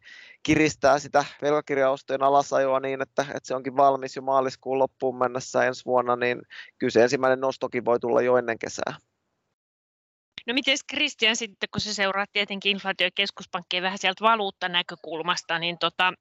kiristää 0.43 0.99
sitä 0.99 1.25
velkakirjaostojen 1.41 2.23
alasajoa 2.23 2.79
niin, 2.79 3.01
että, 3.01 3.21
että 3.21 3.39
se 3.43 3.55
onkin 3.55 3.77
valmis 3.77 4.15
jo 4.15 4.21
maaliskuun 4.21 4.79
loppuun 4.79 5.17
mennessä 5.17 5.63
ensi 5.63 5.85
vuonna, 5.85 6.15
niin 6.15 6.41
kyllä 6.77 6.91
se 6.91 7.03
ensimmäinen 7.03 7.39
nostokin 7.39 7.85
voi 7.85 7.99
tulla 7.99 8.21
jo 8.21 8.37
ennen 8.37 8.59
kesää. 8.59 8.93
No 10.47 10.53
miten 10.53 10.77
Kristian 10.87 11.35
sitten, 11.35 11.69
kun 11.71 11.81
se 11.81 11.93
seuraa 11.93 12.25
tietenkin 12.33 12.71
inflaatio- 12.71 13.07
ja 13.07 13.11
keskuspankkien 13.15 13.83
vähän 13.83 13.97
sieltä 13.97 14.21
valuuttanäkökulmasta, 14.21 15.59
niin 15.59 15.77
tota, 15.77 16.13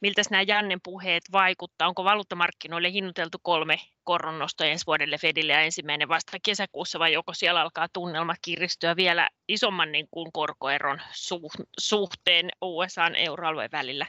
miltä 0.00 0.22
nämä 0.30 0.42
Jannen 0.42 0.80
puheet 0.84 1.22
vaikuttaa? 1.32 1.88
Onko 1.88 2.04
valuuttamarkkinoille 2.04 2.92
hinnoiteltu 2.92 3.38
kolme 3.42 3.80
koronnostoa 4.04 4.66
ensi 4.66 4.86
vuodelle 4.86 5.18
Fedille 5.18 5.52
ja 5.52 5.60
ensimmäinen 5.60 6.08
vasta 6.08 6.36
kesäkuussa 6.44 6.98
vai 6.98 7.12
joko 7.12 7.34
siellä 7.34 7.60
alkaa 7.60 7.86
tunnelma 7.92 8.34
kiristyä 8.42 8.96
vielä 8.96 9.28
isomman 9.48 9.92
niin 9.92 10.08
kuin 10.10 10.32
korkoeron 10.32 11.00
suhteen 11.80 12.50
USAn 12.62 13.16
euroalueen 13.16 13.70
välillä? 13.72 14.06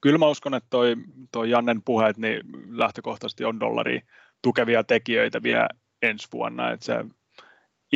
Kyllä 0.00 0.18
mä 0.18 0.28
uskon, 0.28 0.54
että 0.54 0.70
toi, 0.70 0.96
toi 1.32 1.50
Jannen 1.50 1.82
puheet 1.82 2.16
niin 2.16 2.40
lähtökohtaisesti 2.68 3.44
on 3.44 3.60
dollari 3.60 4.00
tukevia 4.42 4.84
tekijöitä 4.84 5.42
vielä 5.42 5.68
ensi 6.02 6.28
vuonna. 6.32 6.70
Että 6.70 6.86
se 6.86 6.94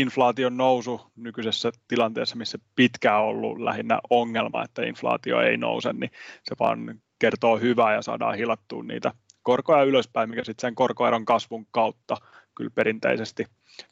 inflaation 0.01 0.57
nousu 0.57 1.01
nykyisessä 1.17 1.73
tilanteessa, 1.89 2.37
missä 2.37 2.59
pitkään 2.77 3.23
ollut 3.23 3.59
lähinnä 3.59 4.01
ongelma, 4.11 4.65
että 4.65 4.83
inflaatio 4.83 5.41
ei 5.41 5.57
nouse, 5.57 5.93
niin 5.93 6.11
se 6.45 6.57
vaan 6.61 7.01
kertoo 7.19 7.59
hyvää 7.59 7.95
ja 7.95 8.03
saadaan 8.03 8.37
hilattua 8.37 8.83
niitä 8.83 9.13
korkoja 9.43 9.83
ylöspäin, 9.83 10.31
mikä 10.31 10.45
sitten 10.45 10.69
sen 10.69 10.75
korkoeron 10.75 11.25
kasvun 11.25 11.67
kautta 11.71 12.17
kyllä 12.55 12.71
perinteisesti 12.75 13.47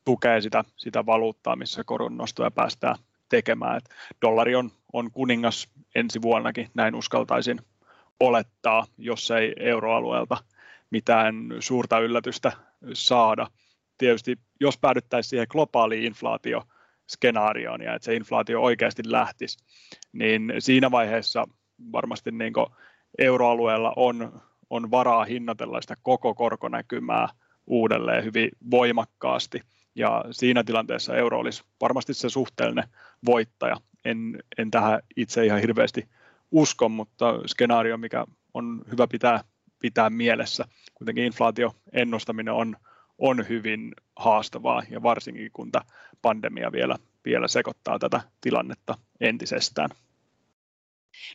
tukee 0.04 0.40
sitä, 0.40 0.64
sitä 0.76 1.06
valuuttaa, 1.06 1.56
missä 1.56 1.84
koron 1.84 2.16
nostoja 2.16 2.50
päästään 2.50 2.96
tekemään. 3.28 3.76
Et 3.76 3.90
dollari 4.22 4.54
on, 4.54 4.70
on 4.92 5.10
kuningas 5.10 5.68
ensi 5.94 6.22
vuonnakin, 6.22 6.70
näin 6.74 6.94
uskaltaisin 6.94 7.58
olettaa, 8.20 8.86
jos 8.98 9.30
ei 9.30 9.52
euroalueelta 9.60 10.36
mitään 10.90 11.34
suurta 11.60 11.98
yllätystä 11.98 12.52
saada. 12.92 13.46
Tietysti 13.98 14.38
jos 14.60 14.78
päädyttäisiin 14.78 15.30
siihen 15.30 15.46
globaaliin 15.50 16.04
inflaatioskenaarioon 16.04 17.82
ja 17.82 17.94
että 17.94 18.06
se 18.06 18.14
inflaatio 18.14 18.62
oikeasti 18.62 19.02
lähtisi, 19.06 19.58
niin 20.12 20.52
siinä 20.58 20.90
vaiheessa 20.90 21.48
varmasti 21.92 22.30
niin 22.30 22.52
euroalueella 23.18 23.92
on, 23.96 24.40
on 24.70 24.90
varaa 24.90 25.24
hinnoitella 25.24 25.80
sitä 25.80 25.94
koko 26.02 26.34
korkonäkymää 26.34 27.28
uudelleen 27.66 28.24
hyvin 28.24 28.50
voimakkaasti. 28.70 29.60
Ja 29.94 30.24
siinä 30.30 30.64
tilanteessa 30.64 31.16
euro 31.16 31.38
olisi 31.38 31.64
varmasti 31.80 32.14
se 32.14 32.30
suhteellinen 32.30 32.88
voittaja. 33.26 33.76
En, 34.04 34.38
en 34.58 34.70
tähän 34.70 35.00
itse 35.16 35.44
ihan 35.44 35.60
hirveästi 35.60 36.08
usko, 36.50 36.88
mutta 36.88 37.40
skenaario, 37.46 37.96
mikä 37.96 38.24
on 38.54 38.84
hyvä 38.90 39.06
pitää, 39.06 39.44
pitää 39.78 40.10
mielessä. 40.10 40.64
Kuitenkin 40.94 41.24
inflaatioennustaminen 41.24 42.54
on, 42.54 42.76
on 43.18 43.48
hyvin 43.48 43.94
haastavaa 44.16 44.82
ja 44.90 45.02
varsinkin 45.02 45.50
kun 45.52 45.72
tämä 45.72 45.84
pandemia 46.22 46.72
vielä, 46.72 46.96
vielä 47.24 47.48
sekoittaa 47.48 47.98
tätä 47.98 48.20
tilannetta 48.40 48.98
entisestään. 49.20 49.90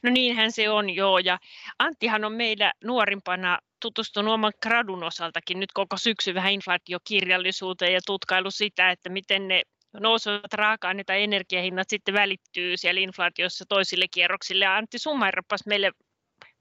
No 0.03 0.11
niinhän 0.11 0.51
se 0.51 0.69
on 0.69 0.89
joo 0.89 1.19
ja 1.19 1.39
Anttihan 1.79 2.25
on 2.25 2.33
meillä 2.33 2.73
nuorimpana 2.83 3.59
tutustunut 3.79 4.33
oman 4.33 4.53
gradun 4.61 5.03
osaltakin 5.03 5.59
nyt 5.59 5.71
koko 5.71 5.97
syksy 5.97 6.33
vähän 6.33 6.51
inflaatiokirjallisuuteen 6.51 7.93
ja 7.93 7.99
tutkailu 8.05 8.51
sitä, 8.51 8.91
että 8.91 9.09
miten 9.09 9.47
ne 9.47 9.61
nousevat 9.99 10.53
raaka-aineet 10.53 11.07
tai 11.07 11.23
energiahinnat 11.23 11.89
sitten 11.89 12.13
välittyy 12.13 12.77
siellä 12.77 13.01
inflaatiossa 13.01 13.65
toisille 13.69 14.05
kierroksille. 14.11 14.65
Ja 14.65 14.75
Antti 14.75 14.99
summairapas 14.99 15.65
meille 15.65 15.91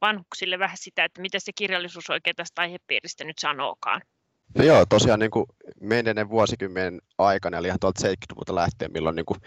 vanhuksille 0.00 0.58
vähän 0.58 0.76
sitä, 0.76 1.04
että 1.04 1.20
mitä 1.20 1.38
se 1.38 1.52
kirjallisuus 1.54 2.10
oikein 2.10 2.36
tästä 2.36 2.62
aihepiiristä 2.62 3.24
nyt 3.24 3.38
sanookaan. 3.38 4.02
No 4.54 4.64
joo, 4.64 4.86
tosiaan 4.86 5.20
niin 5.20 5.30
kuin 5.30 5.46
menneiden 5.80 6.28
vuosikymmenen 6.28 7.00
aikana, 7.18 7.58
eli 7.58 7.66
ihan 7.66 7.80
tuolta 7.80 8.08
70-luvulta 8.08 8.54
lähtien, 8.54 8.92
milloin 8.92 9.16
niin 9.16 9.26
kuin 9.26 9.40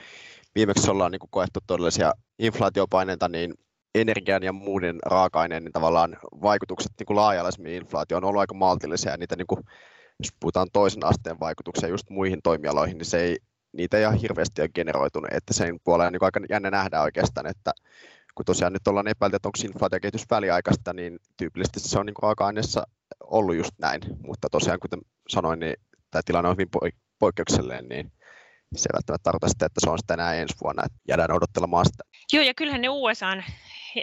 viimeksi 0.55 0.91
ollaan 0.91 1.11
niin 1.11 1.19
kuin 1.19 1.31
koettu 1.31 1.59
todellisia 1.67 2.13
inflaatiopaineita, 2.39 3.29
niin 3.29 3.53
energian 3.95 4.43
ja 4.43 4.53
muiden 4.53 4.99
raaka-aineiden 5.05 5.63
niin 5.63 5.73
tavallaan 5.73 6.17
vaikutukset 6.41 6.91
niin 6.99 7.05
kuin 7.05 7.17
laaja-alaisemmin 7.17 7.73
inflaatio 7.73 8.17
on 8.17 8.23
ollut 8.23 8.39
aika 8.39 8.53
maltillisia 8.53 9.11
ja 9.11 9.17
niitä 9.17 9.35
niin 9.35 9.47
kuin, 9.47 9.59
jos 10.19 10.29
puhutaan 10.39 10.67
toisen 10.73 11.05
asteen 11.05 11.39
vaikutuksia 11.39 11.89
just 11.89 12.09
muihin 12.09 12.41
toimialoihin, 12.43 12.97
niin 12.97 13.05
se 13.05 13.19
ei, 13.19 13.37
niitä 13.73 13.97
ei 13.97 14.05
ole 14.05 14.21
hirveästi 14.21 14.61
ole 14.61 14.69
generoitunut, 14.69 15.33
että 15.33 15.53
sen 15.53 15.79
puolella 15.83 16.11
niin 16.11 16.23
aika 16.23 16.39
jännä 16.49 16.71
nähdä 16.71 17.01
oikeastaan, 17.01 17.47
että 17.47 17.71
kun 18.35 18.45
tosiaan 18.45 18.73
nyt 18.73 18.87
ollaan 18.87 19.07
epäilty, 19.07 19.35
että 19.35 19.47
onko 19.47 19.59
inflaatiokehitys 19.65 20.25
väliaikaista, 20.31 20.93
niin 20.93 21.19
tyypillisesti 21.37 21.79
se 21.79 21.99
on 21.99 22.05
niin 22.05 22.15
raaka-aineessa 22.21 22.83
ollut 23.23 23.55
just 23.55 23.71
näin, 23.81 24.01
mutta 24.27 24.49
tosiaan 24.49 24.79
kuten 24.79 24.99
sanoin, 25.29 25.59
niin 25.59 25.75
tämä 26.11 26.21
tilanne 26.25 26.49
on 26.49 26.55
hyvin 26.55 26.69
poikkeuksellinen, 27.19 27.89
niin 27.89 28.11
se 28.75 28.89
ei 28.89 28.93
välttämättä 28.93 29.23
tarkoita 29.23 29.47
sitä, 29.47 29.65
että 29.65 29.79
se 29.83 29.89
on 29.89 29.99
sitä 29.99 30.13
enää 30.13 30.33
ensi 30.33 30.55
vuonna, 30.63 30.83
että 30.85 30.97
jäädään 31.07 31.31
odottelemaan 31.31 31.85
sitä. 31.85 32.03
Joo, 32.33 32.43
ja 32.43 32.53
kyllähän 32.53 32.81
ne 32.81 32.89
USAn 32.89 33.43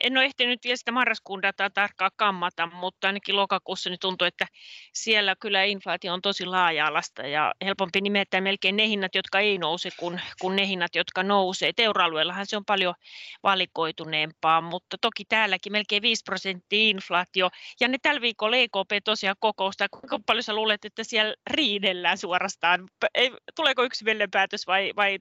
en 0.02 0.16
ole 0.16 0.24
ehtinyt 0.24 0.64
vielä 0.64 0.76
sitä 0.76 0.92
marraskuun 0.92 1.42
dataa 1.42 1.70
tarkkaan 1.70 2.10
kammata, 2.16 2.66
mutta 2.66 3.06
ainakin 3.06 3.36
lokakuussa 3.36 3.90
niin 3.90 4.00
tuntuu, 4.00 4.26
että 4.26 4.46
siellä 4.92 5.36
kyllä 5.40 5.64
inflaatio 5.64 6.12
on 6.12 6.22
tosi 6.22 6.46
laaja-alasta 6.46 7.26
ja 7.26 7.54
helpompi 7.64 8.00
nimettää 8.00 8.40
melkein 8.40 8.76
ne 8.76 8.88
hinnat, 8.88 9.14
jotka 9.14 9.40
ei 9.40 9.58
nouse, 9.58 9.90
kuin, 9.96 10.20
kuin 10.40 10.56
ne 10.56 10.66
hinnat, 10.66 10.94
jotka 10.94 11.22
nousee. 11.22 11.72
Euroalueellahan 11.78 12.46
se 12.46 12.56
on 12.56 12.64
paljon 12.64 12.94
valikoituneempaa, 13.42 14.60
mutta 14.60 14.96
toki 15.00 15.24
täälläkin 15.24 15.72
melkein 15.72 16.02
5 16.02 16.22
prosenttia 16.24 16.90
inflaatio. 16.90 17.48
Ja 17.80 17.88
ne 17.88 17.98
tällä 18.02 18.20
viikolla 18.20 18.56
EKP 18.56 18.90
tosiaan 19.04 19.36
kokousta. 19.40 19.86
Kuinka 19.90 20.18
paljon 20.26 20.42
sä 20.42 20.54
luulet, 20.54 20.84
että 20.84 21.04
siellä 21.04 21.34
riidellään 21.50 22.18
suorastaan? 22.18 22.88
Ei, 23.14 23.30
tuleeko 23.56 23.82
yksimielinen 23.82 24.30
päätös 24.30 24.66
vai, 24.66 24.92
vai 24.96 25.18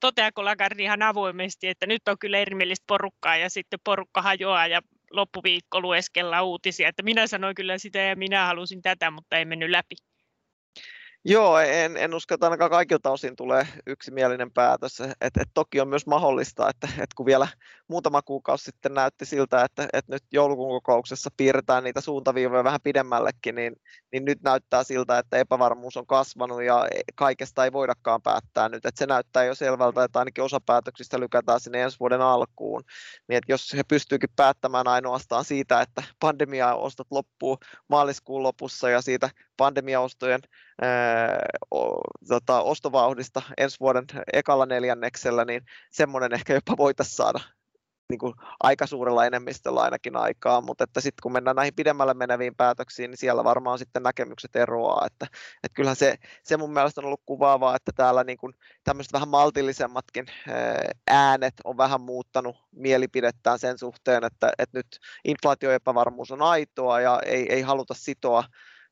toteako 0.00 0.44
Lagarde 0.44 0.82
ihan 0.82 1.02
avoimesti, 1.02 1.68
että 1.68 1.86
nyt 1.86 2.08
on 2.08 2.18
kyllä 2.18 2.38
erimielistä 2.38 2.84
porukkaa 2.86 3.36
ja 3.36 3.50
sitten 3.50 3.80
porukka 3.88 4.22
hajoaa 4.22 4.66
ja 4.66 4.80
loppuviikko 5.10 5.80
lueskellaan 5.80 6.44
uutisia, 6.44 6.88
että 6.88 7.02
minä 7.02 7.26
sanoin 7.26 7.54
kyllä 7.54 7.78
sitä 7.78 7.98
ja 7.98 8.16
minä 8.16 8.46
halusin 8.46 8.82
tätä, 8.82 9.10
mutta 9.10 9.36
ei 9.36 9.44
mennyt 9.44 9.70
läpi. 9.70 9.96
Joo, 11.30 11.58
en, 11.58 11.96
en 11.96 12.14
usko, 12.14 12.34
että 12.34 12.46
ainakaan 12.46 12.70
kaikilta 12.70 13.10
osin 13.10 13.36
tulee 13.36 13.68
yksimielinen 13.86 14.50
päätös. 14.50 15.00
Et, 15.00 15.36
et 15.40 15.48
toki 15.54 15.80
on 15.80 15.88
myös 15.88 16.06
mahdollista, 16.06 16.68
että, 16.70 16.88
et 16.98 17.14
kun 17.16 17.26
vielä 17.26 17.48
muutama 17.88 18.22
kuukausi 18.22 18.64
sitten 18.64 18.94
näytti 18.94 19.24
siltä, 19.26 19.64
että, 19.64 19.88
että 19.92 20.12
nyt 20.12 20.22
joulukuun 20.32 20.70
kokouksessa 20.70 21.30
piirretään 21.36 21.84
niitä 21.84 22.00
suuntaviivoja 22.00 22.64
vähän 22.64 22.80
pidemmällekin, 22.82 23.54
niin, 23.54 23.76
niin 24.12 24.24
nyt 24.24 24.42
näyttää 24.42 24.84
siltä, 24.84 25.18
että 25.18 25.36
epävarmuus 25.36 25.96
on 25.96 26.06
kasvanut 26.06 26.62
ja 26.62 26.86
kaikesta 27.14 27.64
ei 27.64 27.72
voidakaan 27.72 28.22
päättää 28.22 28.68
nyt. 28.68 28.86
Et 28.86 28.96
se 28.96 29.06
näyttää 29.06 29.44
jo 29.44 29.54
selvältä, 29.54 30.04
että 30.04 30.18
ainakin 30.18 30.44
osa 30.44 30.60
päätöksistä 30.66 31.20
lykätään 31.20 31.60
sinne 31.60 31.82
ensi 31.82 32.00
vuoden 32.00 32.20
alkuun. 32.20 32.82
Niin 33.28 33.40
jos 33.48 33.74
he 33.74 33.82
pystyykin 33.88 34.30
päättämään 34.36 34.88
ainoastaan 34.88 35.44
siitä, 35.44 35.80
että 35.80 36.02
pandemiaostot 36.20 37.06
loppuu 37.10 37.58
maaliskuun 37.88 38.42
lopussa 38.42 38.90
ja 38.90 39.02
siitä 39.02 39.30
pandemiaostojen 39.58 40.40
tota, 42.28 42.62
ostovauhdista 42.62 43.42
ensi 43.58 43.80
vuoden 43.80 44.04
ekalla 44.32 44.66
neljänneksellä, 44.66 45.44
niin 45.44 45.62
semmoinen 45.90 46.34
ehkä 46.34 46.54
jopa 46.54 46.76
voitaisiin 46.76 47.16
saada 47.16 47.40
niin 48.10 48.18
kuin 48.18 48.34
aika 48.60 48.86
suurella 48.86 49.26
enemmistöllä 49.26 49.80
ainakin 49.80 50.16
aikaa, 50.16 50.60
mutta 50.60 50.84
että 50.84 51.00
sitten 51.00 51.22
kun 51.22 51.32
mennään 51.32 51.56
näihin 51.56 51.74
pidemmälle 51.74 52.14
meneviin 52.14 52.56
päätöksiin, 52.56 53.10
niin 53.10 53.18
siellä 53.18 53.44
varmaan 53.44 53.78
sitten 53.78 54.02
näkemykset 54.02 54.56
eroaa, 54.56 55.06
että, 55.06 55.26
että 55.64 55.74
kyllähän 55.74 55.96
se, 55.96 56.16
se 56.42 56.56
mun 56.56 56.72
mielestä 56.72 57.00
on 57.00 57.04
ollut 57.04 57.22
kuvaavaa, 57.26 57.76
että 57.76 57.92
täällä 57.96 58.24
niin 58.24 58.38
kuin 58.38 58.54
tämmöiset 58.84 59.12
vähän 59.12 59.28
maltillisemmatkin 59.28 60.26
äänet 61.10 61.54
on 61.64 61.76
vähän 61.76 62.00
muuttanut 62.00 62.56
mielipidettään 62.72 63.58
sen 63.58 63.78
suhteen, 63.78 64.24
että, 64.24 64.52
että 64.58 64.78
nyt 64.78 64.98
inflaatioepävarmuus 65.24 66.30
on 66.30 66.42
aitoa 66.42 67.00
ja 67.00 67.20
ei, 67.26 67.52
ei 67.52 67.62
haluta 67.62 67.94
sitoa 67.94 68.44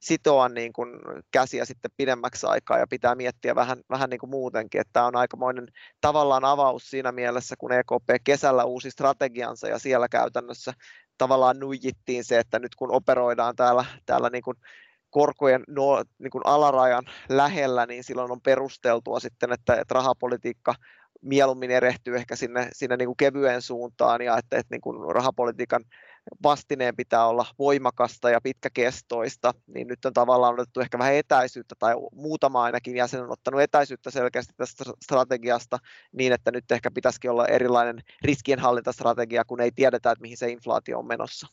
sitoa 0.07 0.49
niin 0.49 0.73
kuin 0.73 0.91
käsiä 1.31 1.65
sitten 1.65 1.91
pidemmäksi 1.97 2.47
aikaa 2.47 2.79
ja 2.79 2.87
pitää 2.87 3.15
miettiä 3.15 3.55
vähän, 3.55 3.79
vähän 3.91 4.11
niin 4.11 4.21
kuin 4.21 4.31
muutenkin, 4.31 4.81
että 4.81 4.93
tämä 4.93 5.07
on 5.07 5.17
aikamoinen 5.17 5.69
tavallaan 6.01 6.45
avaus 6.45 6.91
siinä 6.91 7.13
mielessä, 7.13 7.55
kun 7.59 7.73
EKP 7.73 8.25
kesällä 8.25 8.65
uusi 8.65 8.91
strategiansa 8.91 9.69
ja 9.69 9.79
siellä 9.79 10.09
käytännössä 10.09 10.73
tavallaan 11.19 11.59
nuijittiin 11.59 12.25
se, 12.25 12.39
että 12.39 12.59
nyt 12.59 12.75
kun 12.75 12.93
operoidaan 12.93 13.57
täällä, 13.57 13.85
täällä 14.07 14.31
niin 14.31 14.43
kuin 14.43 14.57
korkojen 15.11 15.65
no, 15.69 16.05
niin 16.19 16.31
kuin 16.31 16.43
alarajan 16.47 17.05
lähellä, 17.29 17.87
niin 17.87 18.05
silloin 18.05 18.33
on 18.33 18.41
perusteltua 18.41 19.21
sitten, 19.21 19.53
että, 19.53 19.75
että 19.75 19.95
rahapolitiikka 19.95 20.75
mieluummin 21.23 21.71
erehtyy 21.71 22.17
ehkä 22.17 22.37
sinne, 22.37 22.69
sinne 22.73 22.97
niin 22.97 23.09
kuin 23.09 23.17
kevyen 23.17 23.63
suuntaan 23.63 24.23
ja 24.23 24.39
että, 24.39 24.57
että 24.59 24.75
niin 24.75 24.81
kuin 24.81 25.15
rahapolitiikan 25.15 25.85
vastineen 26.43 26.97
pitää 26.97 27.27
olla 27.27 27.47
voimakasta 27.59 28.31
ja 28.31 28.41
pitkäkestoista, 28.41 29.55
niin 29.67 29.89
nyt 29.89 30.05
on 30.05 30.13
tavallaan 30.13 30.55
otettu 30.55 30.81
ehkä 30.81 30.99
vähän 30.99 31.15
etäisyyttä, 31.15 31.75
tai 31.79 31.95
muutama 32.13 32.63
ainakin 32.63 32.97
jäsen 32.97 33.23
on 33.23 33.33
ottanut 33.33 33.61
etäisyyttä 33.61 34.11
selkeästi 34.11 34.55
tästä 34.57 34.85
strategiasta, 35.05 35.79
niin 36.13 36.33
että 36.33 36.51
nyt 36.51 36.73
ehkä 36.73 36.91
pitäisikin 36.91 37.31
olla 37.31 37.47
erilainen 37.47 38.03
riskienhallintastrategia, 38.23 39.45
kun 39.45 39.61
ei 39.61 39.71
tiedetä, 39.73 40.11
että 40.11 40.23
mihin 40.23 40.37
se 40.37 40.51
inflaatio 40.51 40.99
on 40.99 41.07
menossa. 41.07 41.47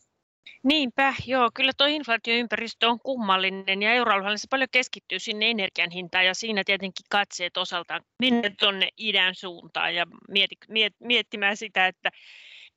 Niinpä, 0.62 1.14
joo, 1.26 1.50
kyllä 1.54 1.72
tuo 1.76 1.86
inflaatioympäristö 1.86 2.88
on 2.88 2.98
kummallinen 3.00 3.82
ja 3.82 3.92
euroalueella 3.92 4.36
se 4.36 4.46
paljon 4.50 4.68
keskittyy 4.72 5.18
sinne 5.18 5.50
energian 5.50 5.90
hintaan 5.90 6.26
ja 6.26 6.34
siinä 6.34 6.62
tietenkin 6.66 7.06
katseet 7.10 7.56
osaltaan 7.56 8.02
minne 8.18 8.50
tuonne 8.58 8.88
idän 8.96 9.34
suuntaan 9.34 9.94
ja 9.94 10.06
mieti, 10.28 10.54
miet, 10.68 10.94
miettimään 11.00 11.56
sitä, 11.56 11.86
että 11.86 12.10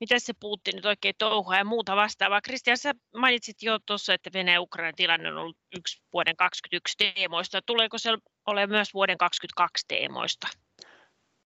mitä 0.00 0.18
se 0.18 0.32
Putin 0.40 0.76
nyt 0.76 0.86
oikein 0.86 1.14
touhua 1.18 1.56
ja 1.56 1.64
muuta 1.64 1.96
vastaavaa. 1.96 2.40
Kristian, 2.40 2.78
sä 2.78 2.92
mainitsit 3.16 3.62
jo 3.62 3.78
tuossa, 3.86 4.14
että 4.14 4.30
Venäjä-Ukrainan 4.32 4.94
tilanne 4.96 5.28
on 5.28 5.38
ollut 5.38 5.56
yksi 5.78 6.02
vuoden 6.12 6.36
2021 6.36 7.14
teemoista. 7.14 7.62
Tuleeko 7.66 7.98
se 7.98 8.10
ole 8.46 8.66
myös 8.66 8.94
vuoden 8.94 9.18
2022 9.18 9.84
teemoista? 9.88 10.48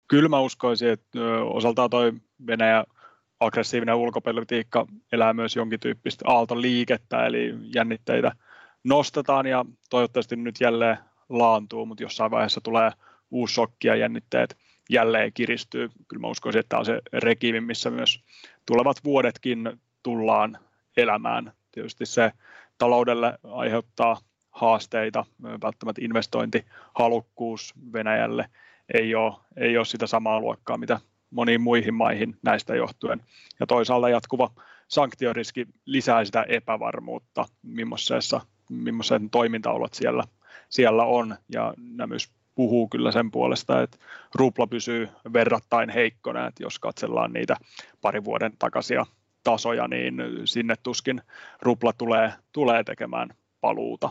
Kyllä 0.08 0.28
mä 0.28 0.40
uskoisin, 0.40 0.88
että 0.88 1.18
osaltaan 1.44 1.90
toi 1.90 2.12
Venäjä 2.46 2.84
aggressiivinen 3.40 3.94
ulkopolitiikka 3.94 4.86
elää 5.12 5.32
myös 5.32 5.56
jonkin 5.56 5.80
tyyppistä 5.80 6.24
aaltoliikettä, 6.28 7.26
eli 7.26 7.54
jännitteitä 7.74 8.32
nostetaan 8.84 9.46
ja 9.46 9.64
toivottavasti 9.90 10.36
nyt 10.36 10.60
jälleen 10.60 10.98
laantuu, 11.28 11.86
mutta 11.86 12.02
jossain 12.02 12.30
vaiheessa 12.30 12.60
tulee 12.60 12.90
uusi 13.30 13.54
shokki 13.54 13.88
ja 13.88 13.96
jännitteet 13.96 14.56
jälleen 14.90 15.32
kiristyy. 15.32 15.90
Kyllä 16.08 16.20
mä 16.20 16.28
uskoisin, 16.28 16.60
että 16.60 16.68
tämä 16.68 16.78
on 16.78 16.86
se 16.86 17.00
regiimi, 17.12 17.60
missä 17.60 17.90
myös 17.90 18.20
tulevat 18.66 18.96
vuodetkin 19.04 19.80
tullaan 20.02 20.58
elämään. 20.96 21.52
Tietysti 21.72 22.06
se 22.06 22.32
taloudelle 22.78 23.38
aiheuttaa 23.44 24.20
haasteita, 24.50 25.25
välttämättä 25.42 26.02
investointihalukkuus 26.04 27.75
Venäjälle 27.92 28.49
ei 28.94 29.14
ole, 29.14 29.34
ei 29.56 29.76
ole 29.76 29.84
sitä 29.84 30.06
samaa 30.06 30.40
luokkaa, 30.40 30.78
mitä 30.78 31.00
moniin 31.30 31.60
muihin 31.60 31.94
maihin 31.94 32.36
näistä 32.42 32.75
johtuen. 32.75 33.22
Ja 33.60 33.66
toisaalta 33.66 34.08
jatkuva 34.08 34.50
sanktioriski 34.88 35.66
lisää 35.84 36.25
sitä 36.25 36.42
epävarmuutta, 36.49 37.44
millaiset 37.62 38.42
toimintaolot 39.30 39.94
siellä, 39.94 40.25
siellä 40.68 41.04
on, 41.04 41.36
ja 41.52 41.75
nämä 41.76 42.06
myös 42.06 42.35
puhuu 42.56 42.88
kyllä 42.88 43.12
sen 43.12 43.30
puolesta, 43.30 43.82
että 43.82 43.99
rupla 44.34 44.66
pysyy 44.66 45.08
verrattain 45.32 45.90
heikkona, 45.90 46.47
että 46.47 46.62
jos 46.62 46.78
katsellaan 46.78 47.32
niitä 47.32 47.56
pari 48.00 48.25
vuoden 48.25 48.52
takaisia 48.58 49.06
tasoja, 49.45 49.88
niin 49.88 50.14
sinne 50.45 50.75
tuskin 50.82 51.23
rupla 51.62 51.92
tulee, 51.92 52.32
tulee 52.52 52.84
tekemään 52.84 53.28
paluuta. 53.60 54.10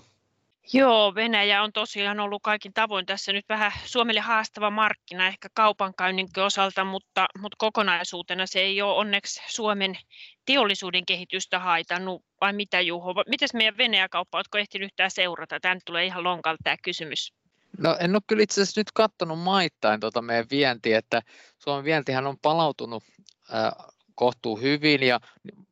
Joo, 0.73 1.15
Venäjä 1.15 1.63
on 1.63 1.73
tosiaan 1.73 2.19
ollut 2.19 2.41
kaikin 2.43 2.73
tavoin 2.73 3.05
tässä 3.05 3.33
nyt 3.33 3.45
vähän 3.49 3.71
Suomelle 3.85 4.21
haastava 4.21 4.69
markkina 4.69 5.27
ehkä 5.27 5.47
kaupankäynnin 5.53 6.27
osalta, 6.45 6.83
mutta, 6.83 7.27
mutta 7.39 7.55
kokonaisuutena 7.57 8.45
se 8.45 8.59
ei 8.59 8.81
ole 8.81 8.95
onneksi 8.95 9.41
Suomen 9.47 9.97
teollisuuden 10.45 11.05
kehitystä 11.05 11.59
haitannut, 11.59 12.23
vai 12.41 12.53
mitä 12.53 12.81
Juho? 12.81 13.13
Mites 13.27 13.53
meidän 13.53 13.77
Venäjä-kauppa, 13.77 14.37
oletko 14.37 14.57
ehtinyt 14.57 14.85
yhtään 14.85 15.11
seurata? 15.11 15.59
Tämä 15.59 15.77
tulee 15.85 16.05
ihan 16.05 16.23
lonkalta 16.23 16.61
tämä 16.63 16.75
kysymys. 16.83 17.33
No 17.77 17.97
en 17.99 18.15
ole 18.15 18.21
kyllä 18.27 18.43
itse 18.43 18.61
asiassa 18.61 18.79
nyt 18.79 18.91
katsonut 18.91 19.39
maittain 19.39 19.99
tuota 19.99 20.21
meidän 20.21 20.45
vientiä, 20.51 20.97
että 20.97 21.21
Suomen 21.59 21.85
vientihän 21.85 22.27
on 22.27 22.37
palautunut 22.41 23.03
äh, 23.53 23.71
kohtuu 24.15 24.57
hyvin 24.57 25.03
ja 25.03 25.19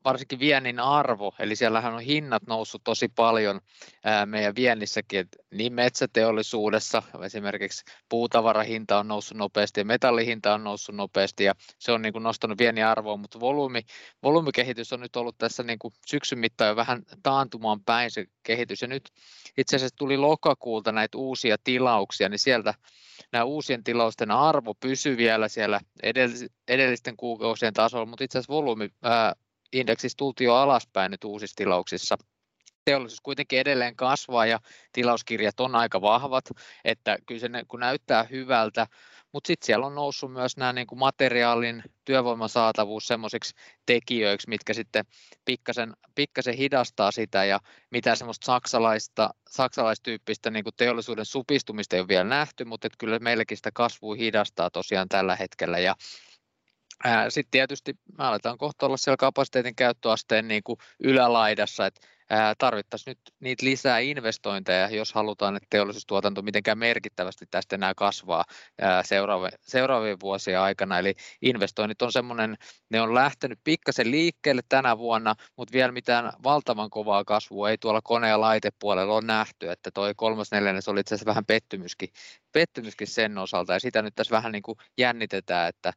varsinkin 0.05 0.39
viennin 0.39 0.79
arvo, 0.79 1.35
eli 1.39 1.55
siellähän 1.55 1.93
on 1.93 2.01
hinnat 2.01 2.43
noussut 2.47 2.83
tosi 2.83 3.07
paljon 3.15 3.61
ää, 4.03 4.25
meidän 4.25 4.55
viennissäkin, 4.55 5.19
että 5.19 5.37
niin 5.51 5.73
metsäteollisuudessa. 5.73 7.03
Esimerkiksi 7.25 7.83
puutavarahinta 8.09 8.99
on 8.99 9.07
noussut 9.07 9.37
nopeasti 9.37 9.79
ja 9.79 9.85
metallihinta 9.85 10.53
on 10.53 10.63
noussut 10.63 10.95
nopeasti 10.95 11.43
ja 11.43 11.53
se 11.79 11.91
on 11.91 12.01
niin 12.01 12.13
kuin 12.13 12.23
nostanut 12.23 12.57
viennin 12.57 12.85
arvoa, 12.85 13.17
mutta 13.17 13.39
volyymi, 13.39 13.81
volyymikehitys 14.23 14.93
on 14.93 14.99
nyt 14.99 15.15
ollut 15.15 15.37
tässä 15.37 15.63
niin 15.63 15.79
kuin 15.79 15.93
syksyn 16.07 16.39
mittaan 16.39 16.69
jo 16.69 16.75
vähän 16.75 17.03
taantumaan 17.23 17.83
päin. 17.83 18.11
Se 18.11 18.25
kehitys 18.43 18.81
ja 18.81 18.87
nyt 18.87 19.09
itse 19.57 19.75
asiassa 19.75 19.95
tuli 19.95 20.17
lokakuulta 20.17 20.91
näitä 20.91 21.17
uusia 21.17 21.55
tilauksia, 21.63 22.29
niin 22.29 22.39
sieltä 22.39 22.73
nämä 23.31 23.43
uusien 23.43 23.83
tilausten 23.83 24.31
arvo 24.31 24.73
pysyy 24.73 25.17
vielä 25.17 25.47
siellä 25.47 25.79
edellisten 26.67 27.17
kuukausien 27.17 27.73
tasolla, 27.73 28.05
mutta 28.05 28.23
itse 28.23 28.37
asiassa 28.37 28.53
volyymi 28.53 28.89
indeksissä 29.73 30.15
tultiin 30.17 30.45
jo 30.45 30.55
alaspäin 30.55 31.11
nyt 31.11 31.23
uusissa 31.23 31.55
tilauksissa. 31.55 32.17
Teollisuus 32.85 33.21
kuitenkin 33.21 33.59
edelleen 33.59 33.95
kasvaa 33.95 34.45
ja 34.45 34.59
tilauskirjat 34.93 35.59
on 35.59 35.75
aika 35.75 36.01
vahvat, 36.01 36.45
että 36.85 37.17
kyllä 37.25 37.39
se 37.39 37.49
kun 37.67 37.79
näyttää 37.79 38.23
hyvältä, 38.23 38.87
mutta 39.33 39.47
sitten 39.47 39.65
siellä 39.65 39.85
on 39.85 39.95
noussut 39.95 40.33
myös 40.33 40.57
nämä 40.57 40.73
niin 40.73 40.87
materiaalin 40.95 41.83
työvoiman 42.05 42.49
saatavuus 42.49 43.07
semmoisiksi 43.07 43.55
tekijöiksi, 43.85 44.49
mitkä 44.49 44.73
sitten 44.73 45.05
pikkasen, 45.45 45.93
pikkasen 46.15 46.53
hidastaa 46.53 47.11
sitä 47.11 47.45
ja 47.45 47.59
mitä 47.91 48.15
semmoista 48.15 48.45
saksalaista, 48.45 49.29
saksalaistyyppistä 49.49 50.51
niin 50.51 50.65
teollisuuden 50.77 51.25
supistumista 51.25 51.95
ei 51.95 51.99
ole 51.99 52.07
vielä 52.07 52.23
nähty, 52.23 52.65
mutta 52.65 52.87
kyllä 52.97 53.19
meilläkin 53.19 53.57
sitä 53.57 53.71
kasvua 53.73 54.15
hidastaa 54.15 54.69
tosiaan 54.69 55.09
tällä 55.09 55.35
hetkellä. 55.35 55.79
Ja 55.79 55.95
sitten 57.29 57.51
tietysti 57.51 57.93
me 58.17 58.23
aletaan 58.23 58.57
kohta 58.57 58.85
olla 58.85 58.97
siellä 58.97 59.17
kapasiteetin 59.17 59.75
käyttöasteen 59.75 60.47
niin 60.47 60.63
kuin 60.63 60.77
ylälaidassa, 60.99 61.85
että 61.85 62.01
tarvittaisiin 62.57 63.11
nyt 63.11 63.19
niitä 63.39 63.65
lisää 63.65 63.99
investointeja, 63.99 64.89
jos 64.89 65.13
halutaan, 65.13 65.55
että 65.55 65.67
teollisuustuotanto 65.69 66.41
mitenkään 66.41 66.77
merkittävästi 66.77 67.45
tästä 67.51 67.75
enää 67.75 67.93
kasvaa 67.95 68.45
seuraavien 69.65 70.19
vuosien 70.21 70.59
aikana. 70.59 70.99
Eli 70.99 71.15
investoinnit 71.41 72.01
on 72.01 72.11
semmoinen, 72.11 72.57
ne 72.89 73.01
on 73.01 73.15
lähtenyt 73.15 73.59
pikkasen 73.63 74.11
liikkeelle 74.11 74.61
tänä 74.69 74.97
vuonna, 74.97 75.35
mutta 75.57 75.73
vielä 75.73 75.91
mitään 75.91 76.33
valtavan 76.43 76.89
kovaa 76.89 77.23
kasvua 77.23 77.69
ei 77.69 77.77
tuolla 77.77 78.01
kone- 78.03 78.29
ja 78.29 78.41
laitepuolella 78.41 79.13
ole 79.13 79.25
nähty, 79.25 79.71
että 79.71 79.91
toi 79.93 80.13
kolmas 80.15 80.51
neljännes 80.51 80.87
oli 80.87 80.99
itse 80.99 81.15
asiassa 81.15 81.29
vähän 81.29 81.45
pettymyskin, 81.45 82.09
pettymyskin 82.51 83.07
sen 83.07 83.37
osalta, 83.37 83.73
ja 83.73 83.79
sitä 83.79 84.01
nyt 84.01 84.15
tässä 84.15 84.35
vähän 84.35 84.51
niin 84.51 84.63
kuin 84.63 84.77
jännitetään, 84.97 85.69
että 85.69 85.93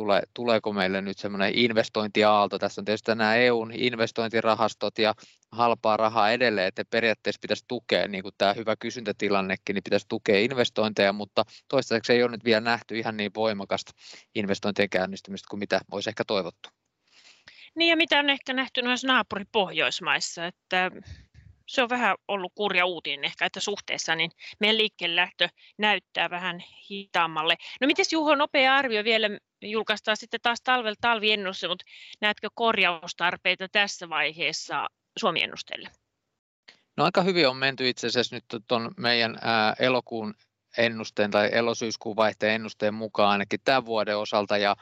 tule, 0.00 0.22
tuleeko 0.34 0.72
meille 0.72 1.00
nyt 1.00 1.18
semmoinen 1.18 1.52
investointiaalto. 1.54 2.58
Tässä 2.58 2.80
on 2.80 2.84
tietysti 2.84 3.14
nämä 3.14 3.36
EUn 3.36 3.72
investointirahastot 3.72 4.98
ja 4.98 5.14
halpaa 5.52 5.96
rahaa 5.96 6.30
edelleen, 6.30 6.68
että 6.68 6.84
periaatteessa 6.90 7.38
pitäisi 7.42 7.64
tukea, 7.68 8.08
niin 8.08 8.22
kuin 8.22 8.34
tämä 8.38 8.52
hyvä 8.52 8.76
kysyntätilannekin, 8.76 9.74
niin 9.74 9.82
pitäisi 9.84 10.06
tukea 10.08 10.40
investointeja, 10.40 11.12
mutta 11.12 11.44
toistaiseksi 11.68 12.12
ei 12.12 12.22
ole 12.22 12.30
nyt 12.30 12.44
vielä 12.44 12.60
nähty 12.60 12.98
ihan 12.98 13.16
niin 13.16 13.30
voimakasta 13.34 13.92
investointien 14.34 14.90
käynnistymistä 14.90 15.46
kuin 15.50 15.60
mitä 15.60 15.80
olisi 15.92 16.10
ehkä 16.10 16.24
toivottu. 16.26 16.68
Niin 17.74 17.90
ja 17.90 17.96
mitä 17.96 18.18
on 18.18 18.30
ehkä 18.30 18.52
nähty 18.52 18.82
noissa 18.82 19.08
naapuripohjoismaissa, 19.08 20.46
että 20.46 20.90
se 21.70 21.82
on 21.82 21.88
vähän 21.88 22.16
ollut 22.28 22.52
kurja 22.54 22.86
uutinen 22.86 23.24
ehkä, 23.24 23.46
että 23.46 23.60
suhteessa 23.60 24.14
niin 24.14 24.30
meidän 24.60 24.78
liikkeen 24.78 25.16
lähtö 25.16 25.48
näyttää 25.78 26.30
vähän 26.30 26.64
hitaammalle. 26.90 27.56
No 27.80 27.86
miten 27.86 28.04
Juho, 28.12 28.34
nopea 28.34 28.76
arvio 28.76 29.04
vielä, 29.04 29.28
julkaistaan 29.62 30.16
sitten 30.16 30.40
taas 30.42 30.60
talvel 30.64 30.94
talviennuste, 31.00 31.68
mutta 31.68 31.84
näetkö 32.20 32.48
korjaustarpeita 32.54 33.68
tässä 33.72 34.08
vaiheessa 34.08 34.86
Suomi-ennusteelle? 35.18 35.90
No 36.96 37.04
aika 37.04 37.22
hyvin 37.22 37.48
on 37.48 37.56
menty 37.56 37.88
itse 37.88 38.06
asiassa 38.06 38.36
nyt 38.36 38.44
tuon 38.68 38.90
meidän 38.96 39.38
elokuun 39.78 40.34
ennusteen 40.78 41.30
tai 41.30 41.48
elosyyskuun 41.52 42.16
vaihteen 42.16 42.54
ennusteen 42.54 42.94
mukaan 42.94 43.30
ainakin 43.30 43.60
tämän 43.64 43.86
vuoden 43.86 44.18
osalta 44.18 44.58
ja 44.58 44.76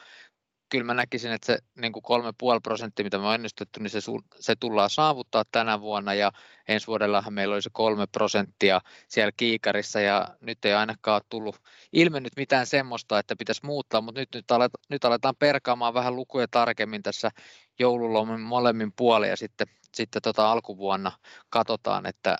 kyllä 0.69 0.85
mä 0.85 0.95
näkisin, 0.95 1.33
että 1.33 1.47
se 1.47 1.59
niin 1.81 1.93
kuin 1.93 2.23
3,5 2.23 2.61
prosenttia, 2.63 3.05
mitä 3.05 3.19
me 3.19 3.27
on 3.27 3.35
ennustettu, 3.35 3.81
niin 3.81 3.91
se, 3.91 3.99
se 4.41 4.57
tullaan 4.57 4.91
saavuttaa 4.91 5.45
tänä 5.53 5.81
vuonna 5.81 6.15
ja 6.15 6.33
ensi 6.69 6.87
vuodellahan 6.87 7.33
meillä 7.33 7.55
oli 7.55 7.63
se 7.63 7.71
3 7.73 8.07
prosenttia 8.07 8.81
siellä 9.09 9.33
kiikarissa 9.37 10.01
ja 10.01 10.29
nyt 10.41 10.65
ei 10.65 10.73
ainakaan 10.73 11.21
tullut 11.29 11.63
ilmennyt 11.93 12.33
mitään 12.37 12.67
semmoista, 12.67 13.19
että 13.19 13.37
pitäisi 13.37 13.67
muuttaa, 13.67 14.01
mutta 14.01 14.21
nyt, 14.21 14.29
nyt, 14.35 14.51
aletaan, 14.51 14.85
nyt 14.89 15.05
aletaan 15.05 15.37
perkaamaan 15.37 15.95
vähän 15.95 16.17
lukuja 16.17 16.49
tarkemmin 16.49 17.03
tässä 17.03 17.31
joululomin 17.79 18.41
molemmin 18.41 18.93
puolin 18.97 19.31
ja 19.31 19.37
sitten, 19.37 19.67
sitten 19.95 20.23
tota 20.23 20.53
alkuvuonna 20.53 21.13
katsotaan, 21.51 22.07
että 22.07 22.37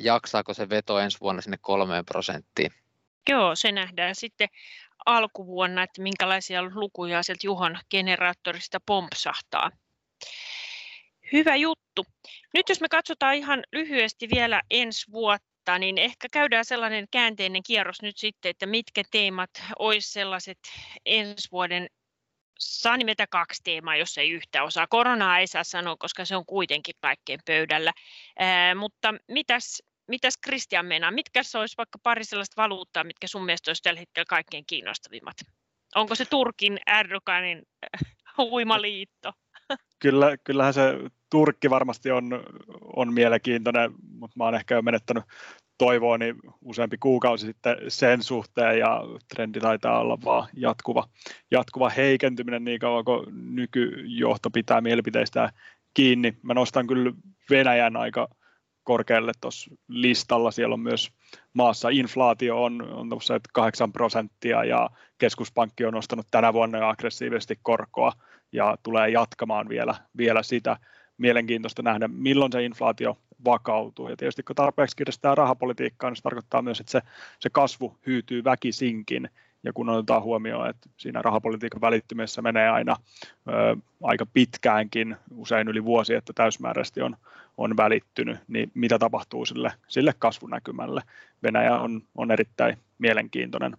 jaksaako 0.00 0.54
se 0.54 0.68
veto 0.68 0.98
ensi 0.98 1.20
vuonna 1.20 1.42
sinne 1.42 1.58
kolmeen 1.60 2.04
prosenttiin. 2.04 2.72
Joo, 3.28 3.56
se 3.56 3.72
nähdään 3.72 4.14
sitten 4.14 4.48
alkuvuonna, 5.06 5.82
että 5.82 6.02
minkälaisia 6.02 6.62
lukuja 6.62 7.22
sieltä 7.22 7.46
Juhon 7.46 7.78
generaattorista 7.90 8.78
pompsahtaa. 8.86 9.70
Hyvä 11.32 11.56
juttu. 11.56 12.04
Nyt 12.54 12.68
jos 12.68 12.80
me 12.80 12.88
katsotaan 12.88 13.34
ihan 13.34 13.62
lyhyesti 13.72 14.28
vielä 14.34 14.62
ensi 14.70 15.12
vuotta, 15.12 15.78
niin 15.78 15.98
ehkä 15.98 16.28
käydään 16.32 16.64
sellainen 16.64 17.06
käänteinen 17.10 17.62
kierros 17.62 18.02
nyt 18.02 18.16
sitten, 18.16 18.50
että 18.50 18.66
mitkä 18.66 19.02
teemat 19.10 19.50
olisi 19.78 20.12
sellaiset 20.12 20.58
ensi 21.06 21.48
vuoden 21.52 21.86
saa 22.58 22.96
nimetä 22.96 23.26
kaksi 23.26 23.60
teemaa, 23.64 23.96
jos 23.96 24.18
ei 24.18 24.30
yhtä 24.30 24.62
osaa. 24.62 24.86
Koronaa 24.86 25.38
ei 25.38 25.46
saa 25.46 25.64
sanoa, 25.64 25.96
koska 25.98 26.24
se 26.24 26.36
on 26.36 26.46
kuitenkin 26.46 26.94
kaikkien 27.00 27.40
pöydällä. 27.46 27.92
Ää, 28.38 28.74
mutta 28.74 29.14
mitäs 29.28 29.82
mitäs 30.08 30.38
Kristian 30.38 30.86
meinaa? 30.86 31.10
Mitkä 31.10 31.42
se 31.42 31.58
olisi 31.58 31.76
vaikka 31.76 31.98
pari 32.02 32.24
sellaista 32.24 32.62
valuuttaa, 32.62 33.04
mitkä 33.04 33.26
sun 33.26 33.44
mielestä 33.44 33.70
olisi 33.70 33.82
tällä 33.82 34.00
hetkellä 34.00 34.26
kaikkein 34.28 34.64
kiinnostavimmat? 34.66 35.36
Onko 35.94 36.14
se 36.14 36.24
Turkin 36.24 36.78
Erdoganin 36.86 37.62
huimaliitto? 38.38 39.32
Kyllä, 39.98 40.36
kyllähän 40.44 40.74
se 40.74 40.82
Turkki 41.30 41.70
varmasti 41.70 42.10
on, 42.10 42.44
on 42.96 43.14
mielenkiintoinen, 43.14 43.92
mutta 44.18 44.34
mä 44.36 44.44
oon 44.44 44.54
ehkä 44.54 44.74
jo 44.74 44.82
menettänyt 44.82 45.24
toivoani 45.78 46.34
useampi 46.60 46.98
kuukausi 46.98 47.46
sitten 47.46 47.76
sen 47.88 48.22
suhteen 48.22 48.78
ja 48.78 49.02
trendi 49.34 49.60
taitaa 49.60 50.00
olla 50.00 50.18
vaan 50.24 50.48
jatkuva, 50.56 51.08
jatkuva 51.50 51.88
heikentyminen 51.88 52.64
niin 52.64 52.80
kauan 52.80 53.04
kuin 53.04 53.26
nykyjohto 53.54 54.50
pitää 54.50 54.80
mielipiteistä 54.80 55.52
kiinni. 55.94 56.36
Mä 56.42 56.54
nostan 56.54 56.86
kyllä 56.86 57.12
Venäjän 57.50 57.96
aika 57.96 58.28
korkealle 58.84 59.32
tuossa 59.40 59.70
listalla. 59.88 60.50
Siellä 60.50 60.72
on 60.72 60.80
myös 60.80 61.12
maassa 61.52 61.88
inflaatio 61.88 62.62
on, 62.62 62.82
on 62.82 63.08
8 63.52 63.92
prosenttia 63.92 64.64
ja 64.64 64.90
keskuspankki 65.18 65.84
on 65.84 65.94
nostanut 65.94 66.26
tänä 66.30 66.52
vuonna 66.52 66.78
jo 66.78 66.88
aggressiivisesti 66.88 67.58
korkoa 67.62 68.12
ja 68.52 68.76
tulee 68.82 69.08
jatkamaan 69.08 69.68
vielä, 69.68 69.94
vielä 70.16 70.42
sitä. 70.42 70.76
Mielenkiintoista 71.18 71.82
nähdä, 71.82 72.08
milloin 72.08 72.52
se 72.52 72.64
inflaatio 72.64 73.18
vakautuu. 73.44 74.08
Ja 74.08 74.16
tietysti 74.16 74.42
kun 74.42 74.56
tarpeeksi 74.56 74.96
kirjastaa 74.96 75.34
rahapolitiikkaa, 75.34 76.10
niin 76.10 76.16
se 76.16 76.22
tarkoittaa 76.22 76.62
myös, 76.62 76.80
että 76.80 76.90
se, 76.90 77.00
se 77.40 77.50
kasvu 77.50 77.98
hyytyy 78.06 78.44
väkisinkin. 78.44 79.30
Ja 79.64 79.72
kun 79.72 79.88
otetaan 79.88 80.22
huomioon, 80.22 80.70
että 80.70 80.88
siinä 80.96 81.22
rahapolitiikan 81.22 81.80
välittymisessä 81.80 82.42
menee 82.42 82.68
aina 82.68 82.96
ö, 83.48 83.76
aika 84.02 84.26
pitkäänkin, 84.26 85.16
usein 85.36 85.68
yli 85.68 85.84
vuosi, 85.84 86.14
että 86.14 86.32
täysmääräisesti 86.32 87.02
on, 87.02 87.16
on 87.56 87.76
välittynyt, 87.76 88.38
niin 88.48 88.70
mitä 88.74 88.98
tapahtuu 88.98 89.46
sille, 89.46 89.72
sille 89.88 90.12
kasvunäkymälle. 90.18 91.02
Venäjä 91.42 91.78
on, 91.78 92.02
on 92.14 92.30
erittäin 92.30 92.76
mielenkiintoinen. 92.98 93.76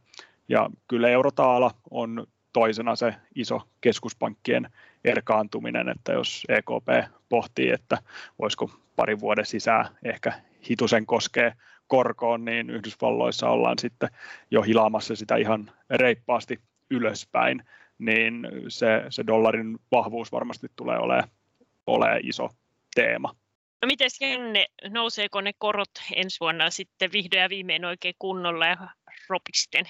Ja 0.50 0.70
kyllä 0.88 1.10
eurotaala 1.10 1.72
on 1.92 2.28
toisena 2.54 2.96
se 2.96 3.16
iso 3.36 3.62
keskuspankkien 3.82 4.70
erkaantuminen, 5.04 5.90
että 5.90 6.12
jos 6.12 6.44
EKP 6.50 7.14
pohtii, 7.30 7.70
että 7.70 7.98
voisiko 8.40 8.72
parin 8.96 9.20
vuoden 9.20 9.46
sisään 9.46 9.86
ehkä 10.04 10.34
hitusen 10.70 11.06
koskee 11.06 11.54
korkoon, 11.88 12.46
niin 12.46 12.70
Yhdysvalloissa 12.70 13.50
ollaan 13.50 13.80
sitten 13.80 14.10
jo 14.52 14.62
hilaamassa 14.62 15.16
sitä 15.16 15.36
ihan 15.36 15.72
reippaasti 15.90 16.60
ylöspäin, 16.90 17.64
niin 18.00 18.48
se, 18.68 19.06
se 19.10 19.24
dollarin 19.28 19.80
vahvuus 19.92 20.32
varmasti 20.32 20.68
tulee 20.76 20.98
olemaan, 20.98 21.30
olemaan 21.88 22.20
iso 22.24 22.50
teema. 22.96 23.36
No 23.84 23.88
miten 23.88 24.10
Jenne, 24.22 24.68
nouseeko 24.90 25.42
ne 25.42 25.52
korot 25.58 25.90
ensi 26.16 26.40
vuonna 26.40 26.70
sitten 26.70 27.12
vihdoin 27.12 27.42
ja 27.42 27.50
viimein 27.50 27.86
oikein 27.86 28.16
kunnolla 28.20 28.68
ja 28.68 28.78
ropisten? 29.30 29.86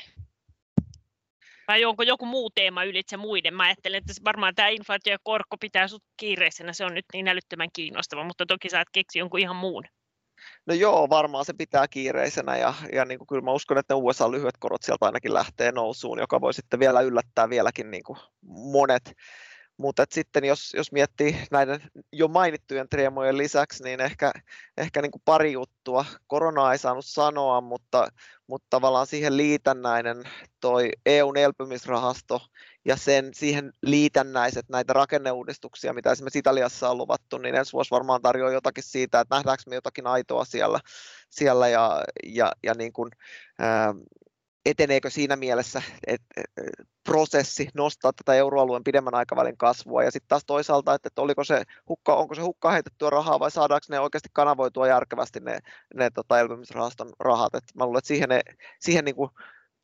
Vai 1.67 1.85
onko 1.85 2.03
joku 2.03 2.25
muu 2.25 2.49
teema 2.49 2.83
ylitse 2.83 3.17
muiden? 3.17 3.53
Mä 3.53 3.63
ajattelen, 3.63 3.97
että 3.97 4.13
varmaan 4.25 4.55
tämä 4.55 4.67
inflaatio 4.67 5.13
ja 5.13 5.17
korko 5.23 5.57
pitää 5.57 5.87
sut 5.87 6.03
kiireisenä. 6.17 6.73
Se 6.73 6.85
on 6.85 6.93
nyt 6.93 7.05
niin 7.13 7.27
älyttömän 7.27 7.69
kiinnostava, 7.73 8.23
mutta 8.23 8.45
toki 8.45 8.69
saat 8.69 8.87
keksiä 8.91 9.19
jonkun 9.19 9.39
ihan 9.39 9.55
muun. 9.55 9.83
No 10.65 10.73
joo, 10.73 11.09
varmaan 11.09 11.45
se 11.45 11.53
pitää 11.53 11.87
kiireisenä 11.87 12.57
ja, 12.57 12.73
ja 12.93 13.05
niin 13.05 13.19
kuin 13.19 13.27
kyllä 13.27 13.41
mä 13.41 13.51
uskon, 13.51 13.77
että 13.77 13.93
ne 13.93 13.99
USA 14.03 14.31
lyhyet 14.31 14.57
korot 14.59 14.83
sieltä 14.83 15.05
ainakin 15.05 15.33
lähtee 15.33 15.71
nousuun, 15.71 16.19
joka 16.19 16.41
voi 16.41 16.53
sitten 16.53 16.79
vielä 16.79 17.01
yllättää 17.01 17.49
vieläkin 17.49 17.91
niin 17.91 18.03
kuin 18.03 18.19
monet 18.71 19.13
mutta 19.77 20.05
sitten 20.11 20.43
jos, 20.43 20.73
jos 20.73 20.91
miettii 20.91 21.37
näiden 21.51 21.81
jo 22.11 22.27
mainittujen 22.27 22.89
triemojen 22.89 23.37
lisäksi, 23.37 23.83
niin 23.83 24.01
ehkä, 24.01 24.31
ehkä 24.77 25.01
niin 25.01 25.11
kuin 25.11 25.21
pari 25.25 25.51
juttua. 25.51 26.05
Korona 26.27 26.71
ei 26.71 26.77
saanut 26.77 27.05
sanoa, 27.05 27.61
mutta, 27.61 28.07
mutta 28.47 28.67
tavallaan 28.69 29.07
siihen 29.07 29.37
liitännäinen 29.37 30.23
toi 30.59 30.89
EUn 31.05 31.37
elpymisrahasto 31.37 32.41
ja 32.85 32.95
sen, 32.95 33.29
siihen 33.33 33.73
liitännäiset 33.81 34.69
näitä 34.69 34.93
rakenneuudistuksia, 34.93 35.93
mitä 35.93 36.11
esimerkiksi 36.11 36.39
Italiassa 36.39 36.89
on 36.89 36.97
luvattu, 36.97 37.37
niin 37.37 37.55
ensi 37.55 37.73
vuosi 37.73 37.91
varmaan 37.91 38.21
tarjoaa 38.21 38.51
jotakin 38.51 38.83
siitä, 38.83 39.19
että 39.19 39.35
nähdäänkö 39.35 39.63
me 39.69 39.75
jotakin 39.75 40.07
aitoa 40.07 40.45
siellä, 40.45 40.79
siellä 41.29 41.67
ja, 41.67 42.03
ja, 42.23 42.51
ja 42.63 42.73
niin 42.73 42.93
kuin, 42.93 43.11
ää, 43.59 43.93
eteneekö 44.65 45.09
siinä 45.09 45.35
mielessä 45.35 45.81
että 46.07 46.41
prosessi 47.03 47.67
nostaa 47.73 48.13
tätä 48.13 48.33
euroalueen 48.33 48.83
pidemmän 48.83 49.15
aikavälin 49.15 49.57
kasvua 49.57 50.03
ja 50.03 50.11
sitten 50.11 50.27
taas 50.27 50.45
toisaalta, 50.45 50.93
että, 50.93 51.07
että 51.07 51.21
oliko 51.21 51.43
se 51.43 51.63
hukka, 51.89 52.15
onko 52.15 52.35
se 52.35 52.41
hukka 52.41 52.71
heitettyä 52.71 53.09
rahaa 53.09 53.39
vai 53.39 53.51
saadaanko 53.51 53.85
ne 53.89 53.99
oikeasti 53.99 54.29
kanavoitua 54.33 54.87
järkevästi 54.87 55.39
ne, 55.39 55.59
ne 55.95 56.09
tota 56.09 56.39
elpymisrahaston 56.39 57.13
rahat. 57.19 57.55
Et 57.55 57.63
mä 57.75 57.85
luulen, 57.85 57.97
että 57.97 58.07
siihen, 58.07 58.29
ne, 58.29 58.41
siihen 58.79 59.05
niin 59.05 59.15
kuin, 59.15 59.29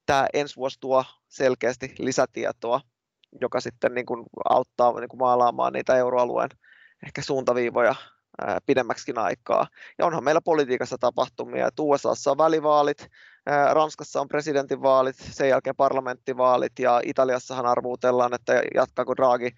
tämä 0.06 0.28
ensi 0.34 0.56
vuosi 0.56 0.78
tuo 0.80 1.06
selkeästi 1.28 1.96
lisätietoa, 2.00 2.82
joka 3.42 3.60
sitten 3.60 3.94
niin 3.94 4.06
kuin 4.06 4.26
auttaa 4.50 5.00
niin 5.00 5.10
kuin 5.10 5.20
maalaamaan 5.20 5.74
niitä 5.74 5.98
euroalueen 5.98 6.50
ehkä 7.06 7.22
suuntaviivoja 7.22 7.96
pidemmäksikin 8.66 9.18
aikaa. 9.18 9.68
Ja 9.98 10.06
onhan 10.06 10.24
meillä 10.24 10.42
politiikassa 10.42 10.98
tapahtumia, 11.00 11.68
että 11.68 11.82
USAssa 11.82 12.32
on 12.32 12.38
välivaalit, 12.38 13.08
Ranskassa 13.74 14.22
on 14.22 14.28
presidentinvaalit, 14.28 15.16
sen 15.32 15.50
jälkeen 15.50 15.76
parlamenttivaalit 15.76 16.80
ja 16.80 17.02
Italiassahan 17.04 17.66
arvuutellaan, 17.66 18.34
että 18.34 18.62
jatkaako 18.76 19.16
Draghi 19.16 19.52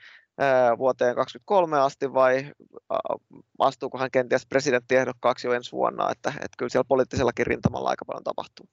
vuoteen 0.77 1.15
2023 1.15 1.79
asti 1.79 2.13
vai 2.13 2.51
astuuko 3.59 3.97
hän 3.97 4.11
kenties 4.11 4.45
presidenttiehdokkaaksi 4.45 5.47
jo 5.47 5.53
ensi 5.53 5.71
vuonna, 5.71 6.11
että, 6.11 6.29
että 6.29 6.55
kyllä 6.57 6.69
siellä 6.69 6.87
poliittisellakin 6.87 7.47
rintamalla 7.47 7.89
aika 7.89 8.05
paljon 8.05 8.23
tapahtuu. 8.23 8.65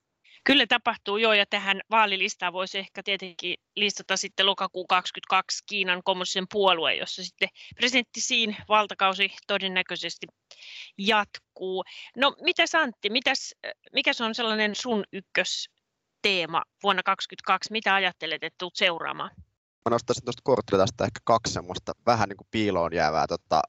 Kyllä 0.45 0.67
tapahtuu 0.67 1.17
jo, 1.17 1.33
ja 1.33 1.47
tähän 1.47 1.81
vaalilistaan 1.91 2.53
voisi 2.53 2.79
ehkä 2.79 3.03
tietenkin 3.03 3.55
listata 3.77 4.17
sitten 4.17 4.47
lokakuun 4.47 4.87
22 4.87 5.65
Kiinan 5.67 6.03
kommunistisen 6.05 6.47
puolue, 6.53 6.95
jossa 6.95 7.25
sitten 7.25 7.49
presidentti 7.77 8.21
Siin 8.21 8.57
valtakausi 8.69 9.31
todennäköisesti 9.47 10.27
jatkuu. 10.99 11.85
No 12.17 12.37
mitä 12.41 12.65
Antti, 12.79 13.11
mitäs, 13.11 13.55
mikä 13.93 14.13
se 14.13 14.25
on 14.25 14.35
sellainen 14.35 14.75
sun 14.75 15.05
ykkösteema 15.13 16.63
vuonna 16.83 17.03
2022? 17.03 17.73
Mitä 17.73 17.95
ajattelet, 17.95 18.45
että 18.45 18.57
tulet 18.59 18.77
seuraamaan? 18.77 19.31
Mä 19.85 19.91
nostaisin 19.91 20.25
tuosta 20.25 20.43
korttilatasta 20.45 21.05
ehkä 21.05 21.21
kaksi 21.25 21.53
semmoista 21.53 21.93
vähän 22.07 22.29
niin 22.29 22.37
kuin 22.37 22.49
piiloon 22.51 22.95
jäävää 22.95 23.27
tota, 23.27 23.63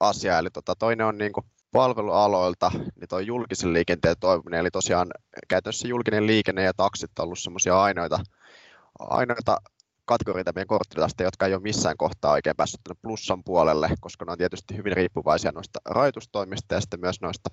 asiaa. 0.00 0.38
Eli 0.38 0.50
tota, 0.50 0.74
toinen 0.74 1.06
on 1.06 1.18
niin 1.18 1.32
kuin 1.32 1.46
palvelualoilta, 1.76 2.70
niin 2.74 3.08
tuo 3.08 3.18
julkisen 3.18 3.72
liikenteen 3.72 4.16
toimiminen, 4.20 4.60
eli 4.60 4.70
tosiaan 4.70 5.08
käytännössä 5.48 5.88
julkinen 5.88 6.26
liikenne 6.26 6.62
ja 6.62 6.72
taksit 6.76 7.18
on 7.18 7.24
ollut 7.24 7.38
semmoisia 7.38 7.82
ainoita, 7.82 8.18
ainoita 8.98 9.60
kategorioita 10.04 10.52
meidän 10.54 10.66
korttilasta, 10.66 11.22
jotka 11.22 11.46
ei 11.46 11.54
ole 11.54 11.62
missään 11.62 11.96
kohtaa 11.96 12.32
oikein 12.32 12.56
päässyt 12.56 12.80
tänne 12.84 13.00
plussan 13.02 13.44
puolelle, 13.44 13.88
koska 14.00 14.24
ne 14.24 14.32
on 14.32 14.38
tietysti 14.38 14.76
hyvin 14.76 14.92
riippuvaisia 14.92 15.52
noista 15.52 15.80
rajoitustoimista 15.84 16.74
ja 16.74 16.80
sitten 16.80 17.00
myös 17.00 17.20
noista 17.20 17.50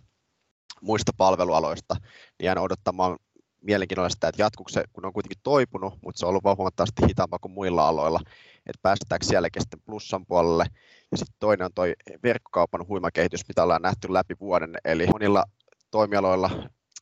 muista 0.81 1.11
palvelualoista, 1.17 1.95
niin 2.39 2.45
jään 2.45 2.57
odottamaan 2.57 3.17
mielenkiinnolla 3.63 4.09
sitä, 4.09 4.27
että 4.27 4.41
jatkuuko 4.41 4.69
se, 4.69 4.83
kun 4.93 5.05
on 5.05 5.13
kuitenkin 5.13 5.39
toipunut, 5.43 5.93
mutta 6.01 6.19
se 6.19 6.25
on 6.25 6.29
ollut 6.29 6.43
huomattavasti 6.57 7.07
hitaampaa 7.07 7.39
kuin 7.39 7.51
muilla 7.51 7.87
aloilla, 7.87 8.19
että 8.65 8.79
päästäänkö 8.81 9.25
sielläkin 9.25 9.61
sitten 9.61 9.81
plussan 9.85 10.25
puolelle. 10.25 10.65
Ja 11.11 11.17
sitten 11.17 11.35
toinen 11.39 11.65
on 11.65 11.71
tuo 11.75 11.85
verkkokaupan 12.23 12.87
huima 12.87 13.11
kehitys, 13.11 13.47
mitä 13.47 13.63
ollaan 13.63 13.81
nähty 13.81 14.13
läpi 14.13 14.35
vuoden, 14.39 14.75
eli 14.85 15.07
monilla 15.07 15.43
toimialoilla 15.91 16.49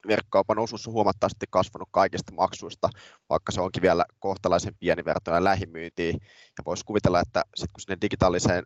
verkkokaupan 0.08 0.60
osuus 0.60 0.88
on 0.88 0.93
huomattavasti 0.93 1.45
kasvanut 1.50 1.89
kaikista 1.91 2.34
maksuista, 2.34 2.89
vaikka 3.30 3.52
se 3.52 3.62
onkin 3.62 3.82
vielä 3.82 4.06
kohtalaisen 4.19 4.76
pieni 4.80 5.06
verrattuna 5.06 5.43
lähimyyntiin. 5.43 6.15
Ja 6.58 6.63
voisi 6.65 6.86
kuvitella, 6.86 7.19
että 7.19 7.43
sitten 7.56 7.74
kun 7.74 7.82
sinne 7.82 7.97
digitaaliseen 8.02 8.63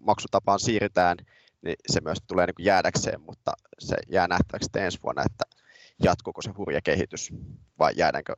maksutapaan 0.00 0.60
siirrytään, 0.60 1.16
niin 1.62 1.76
se 1.92 2.00
myös 2.00 2.18
tulee 2.26 2.46
niin 2.46 2.66
jäädäkseen, 2.66 3.20
mutta 3.20 3.52
se 3.78 3.96
jää 4.08 4.28
nähtäväksi 4.28 4.68
ensi 4.76 4.98
vuonna, 5.02 5.22
että 5.22 5.44
jatkuuko 6.02 6.42
se 6.42 6.50
hurja 6.50 6.80
kehitys 6.80 7.30
vai 7.78 7.92
jäädäänkö 7.96 8.34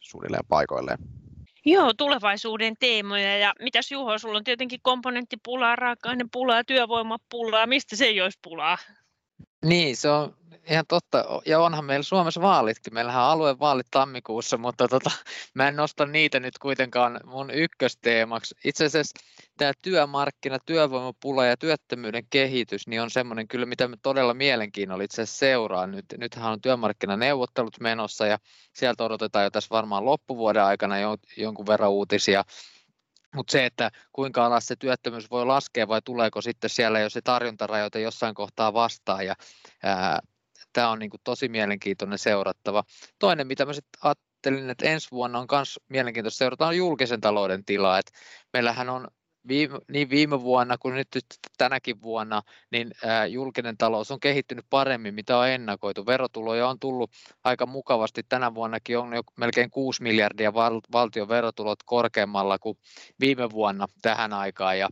suunnilleen 0.00 0.46
paikoilleen. 0.48 0.98
Joo, 1.64 1.92
tulevaisuuden 1.94 2.74
teemoja. 2.80 3.38
Ja 3.38 3.54
mitäs 3.60 3.90
Juho, 3.90 4.18
sulla 4.18 4.38
on 4.38 4.44
tietenkin 4.44 4.80
komponenttipulaa, 4.82 5.76
raaka-ainepulaa, 5.76 6.64
työvoimapulaa. 6.64 7.66
Mistä 7.66 7.96
se 7.96 8.04
ei 8.04 8.20
olisi 8.20 8.38
pulaa? 8.42 8.78
Niin, 9.64 9.96
se 9.96 10.10
on 10.10 10.36
ihan 10.70 10.84
totta. 10.88 11.24
Ja 11.46 11.60
onhan 11.60 11.84
meillä 11.84 12.02
Suomessa 12.02 12.40
vaalitkin. 12.40 12.94
Meillähän 12.94 13.22
on 13.22 13.30
aluevaalit 13.30 13.86
tammikuussa, 13.90 14.56
mutta 14.58 14.88
tota, 14.88 15.10
mä 15.54 15.68
en 15.68 15.76
nosta 15.76 16.06
niitä 16.06 16.40
nyt 16.40 16.58
kuitenkaan 16.58 17.20
mun 17.24 17.50
ykkösteemaksi. 17.50 18.54
Itse 18.64 18.84
asiassa 18.84 19.20
tämä 19.56 19.72
työmarkkina, 19.82 20.58
työvoimapula 20.66 21.46
ja 21.46 21.56
työttömyyden 21.56 22.24
kehitys 22.30 22.86
niin 22.86 23.02
on 23.02 23.10
semmoinen 23.10 23.48
kyllä, 23.48 23.66
mitä 23.66 23.88
me 23.88 23.96
todella 24.02 24.34
mielenkiinnolla 24.34 25.04
itse 25.04 25.22
asiassa 25.22 25.38
seuraa. 25.38 25.86
Nyt, 25.86 26.04
nythän 26.18 26.52
on 26.52 26.60
työmarkkinaneuvottelut 26.60 27.80
menossa 27.80 28.26
ja 28.26 28.38
sieltä 28.72 29.04
odotetaan 29.04 29.44
jo 29.44 29.50
tässä 29.50 29.68
varmaan 29.70 30.04
loppuvuoden 30.04 30.62
aikana 30.64 30.94
jonkun 31.36 31.66
verran 31.66 31.90
uutisia 31.90 32.44
mutta 33.34 33.52
se, 33.52 33.66
että 33.66 33.90
kuinka 34.12 34.46
alas 34.46 34.66
se 34.66 34.76
työttömyys 34.76 35.30
voi 35.30 35.46
laskea 35.46 35.88
vai 35.88 36.02
tuleeko 36.04 36.40
sitten 36.40 36.70
siellä 36.70 37.00
jo 37.00 37.10
se 37.10 37.20
tarjontarajoite 37.20 38.00
jossain 38.00 38.34
kohtaa 38.34 38.72
vastaan 38.72 39.26
ja 39.26 39.34
tämä 40.72 40.90
on 40.90 40.98
niin 40.98 41.10
kuin 41.10 41.20
tosi 41.24 41.48
mielenkiintoinen 41.48 42.18
seurattava. 42.18 42.84
Toinen, 43.18 43.46
mitä 43.46 43.66
mä 43.66 43.72
sitten 43.72 44.00
ajattelin, 44.02 44.70
että 44.70 44.86
ensi 44.86 45.08
vuonna 45.10 45.38
on 45.38 45.46
myös 45.52 45.80
mielenkiintoista 45.88 46.38
seurata 46.38 46.66
on 46.66 46.76
julkisen 46.76 47.20
talouden 47.20 47.64
tilaa. 47.64 47.98
Et 47.98 48.12
meillähän 48.52 48.88
on 48.88 49.08
viime, 49.48 49.78
niin 49.92 50.10
viime 50.10 50.42
vuonna 50.42 50.78
kuin 50.78 50.94
nyt 50.94 51.08
tänäkin 51.58 52.02
vuonna, 52.02 52.42
niin 52.72 52.90
julkinen 53.28 53.76
talous 53.76 54.10
on 54.10 54.20
kehittynyt 54.20 54.64
paremmin, 54.70 55.14
mitä 55.14 55.38
on 55.38 55.48
ennakoitu. 55.48 56.06
Verotuloja 56.06 56.68
on 56.68 56.78
tullut 56.78 57.10
aika 57.44 57.66
mukavasti. 57.66 58.22
Tänä 58.28 58.54
vuonnakin 58.54 58.98
on 58.98 59.14
jo 59.14 59.22
melkein 59.38 59.70
6 59.70 60.02
miljardia 60.02 60.54
val, 60.54 60.80
valtion 60.92 61.28
verotulot 61.28 61.78
korkeammalla 61.84 62.58
kuin 62.58 62.78
viime 63.20 63.50
vuonna 63.50 63.86
tähän 64.02 64.32
aikaan. 64.32 64.78
Ja 64.78 64.88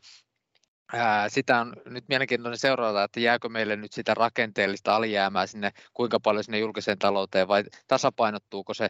sitä 1.28 1.60
on 1.60 1.76
nyt 1.84 2.04
mielenkiintoinen 2.08 2.58
seurata, 2.58 3.02
että 3.04 3.20
jääkö 3.20 3.48
meille 3.48 3.76
nyt 3.76 3.92
sitä 3.92 4.14
rakenteellista 4.14 4.96
alijäämää 4.96 5.46
sinne, 5.46 5.70
kuinka 5.94 6.20
paljon 6.20 6.44
sinne 6.44 6.58
julkiseen 6.58 6.98
talouteen 6.98 7.48
vai 7.48 7.64
tasapainottuuko 7.86 8.74
se 8.74 8.88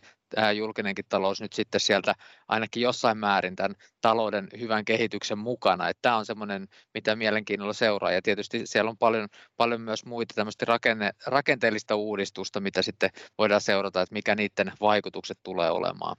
julkinenkin 0.57 1.05
talous 1.09 1.41
nyt 1.41 1.53
sitten 1.53 1.81
sieltä 1.81 2.15
ainakin 2.49 2.83
jossain 2.83 3.19
määrin 3.19 3.57
tämän 3.57 3.75
talouden 4.01 4.49
hyvän 4.61 4.85
kehityksen 4.85 5.39
mukana. 5.39 5.89
Että 5.89 6.03
tämä 6.03 6.17
on 6.17 6.27
semmoinen, 6.27 6.69
mitä 6.95 7.17
mielenkiinnolla 7.17 7.73
seuraa 7.73 8.13
ja 8.13 8.23
tietysti 8.23 8.61
siellä 8.65 8.91
on 8.91 8.99
paljon, 8.99 9.29
paljon 9.57 9.81
myös 9.81 10.05
muita 10.05 10.35
tämmöistä 10.35 10.65
rakenne, 10.65 11.11
rakenteellista 11.27 11.95
uudistusta, 11.95 12.61
mitä 12.61 12.83
sitten 12.83 13.11
voidaan 13.39 13.61
seurata, 13.61 14.03
että 14.03 14.13
mikä 14.13 14.35
niiden 14.35 14.73
vaikutukset 14.81 15.39
tulee 15.43 15.71
olemaan. 15.71 16.17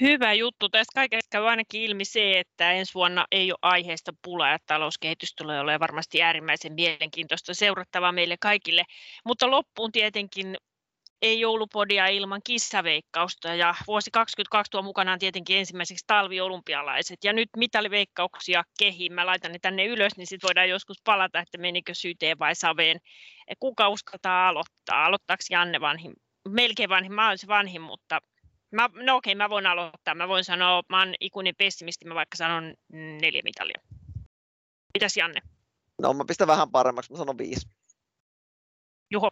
Hyvä 0.00 0.32
juttu. 0.32 0.68
Tästä 0.68 0.92
kaikesta 0.94 1.28
käy 1.30 1.48
ainakin 1.48 1.82
ilmi 1.82 2.04
se, 2.04 2.38
että 2.38 2.72
ensi 2.72 2.94
vuonna 2.94 3.26
ei 3.30 3.52
ole 3.52 3.58
aiheesta 3.62 4.12
pulaa 4.24 4.50
ja 4.50 4.58
talouskehitys 4.66 5.34
tulee 5.34 5.60
olemaan 5.60 5.80
varmasti 5.80 6.22
äärimmäisen 6.22 6.72
mielenkiintoista 6.72 7.54
seurattavaa 7.54 8.12
meille 8.12 8.36
kaikille. 8.40 8.84
Mutta 9.24 9.50
loppuun 9.50 9.92
tietenkin 9.92 10.56
ei 11.22 11.40
joulupodia 11.40 12.06
ilman 12.06 12.40
kissaveikkausta 12.44 13.54
ja 13.54 13.74
vuosi 13.86 14.10
2022 14.10 14.70
tuo 14.70 14.82
mukanaan 14.82 15.18
tietenkin 15.18 15.58
ensimmäiseksi 15.58 16.04
talviolympialaiset 16.06 17.18
ja 17.24 17.32
nyt 17.32 17.48
mitaliveikkauksia 17.56 18.64
kehiin. 18.78 19.12
Mä 19.12 19.26
laitan 19.26 19.52
ne 19.52 19.58
tänne 19.62 19.86
ylös, 19.86 20.16
niin 20.16 20.26
sitten 20.26 20.48
voidaan 20.48 20.68
joskus 20.68 21.00
palata, 21.04 21.40
että 21.40 21.58
menikö 21.58 21.94
syyteen 21.94 22.38
vai 22.38 22.54
saveen. 22.54 23.00
Kuka 23.60 23.88
uskaltaa 23.88 24.48
aloittaa? 24.48 25.04
Aloittaako 25.06 25.42
Janne 25.50 25.80
vanhin? 25.80 26.12
Melkein 26.48 26.88
vanhin, 26.88 27.12
mä 27.12 27.26
olen 27.26 27.38
se 27.38 27.46
vanhin, 27.46 27.82
mutta 27.82 28.20
Mä, 28.70 28.90
no 28.94 29.16
okei, 29.16 29.34
mä 29.34 29.50
voin 29.50 29.66
aloittaa. 29.66 30.14
Mä 30.14 30.28
voin 30.28 30.44
sanoa, 30.44 30.82
mä 30.88 30.98
oon 30.98 31.14
ikuinen 31.20 31.54
pessimisti, 31.58 32.04
mä 32.04 32.14
vaikka 32.14 32.36
sanon 32.36 32.74
neljä 32.92 33.42
mitalia. 33.44 33.80
Mitäs 34.94 35.16
Janne? 35.16 35.40
No 36.02 36.12
mä 36.12 36.24
pistän 36.28 36.48
vähän 36.48 36.70
paremmaksi, 36.70 37.12
mä 37.12 37.18
sanon 37.18 37.38
viisi. 37.38 37.68
Juho? 39.10 39.30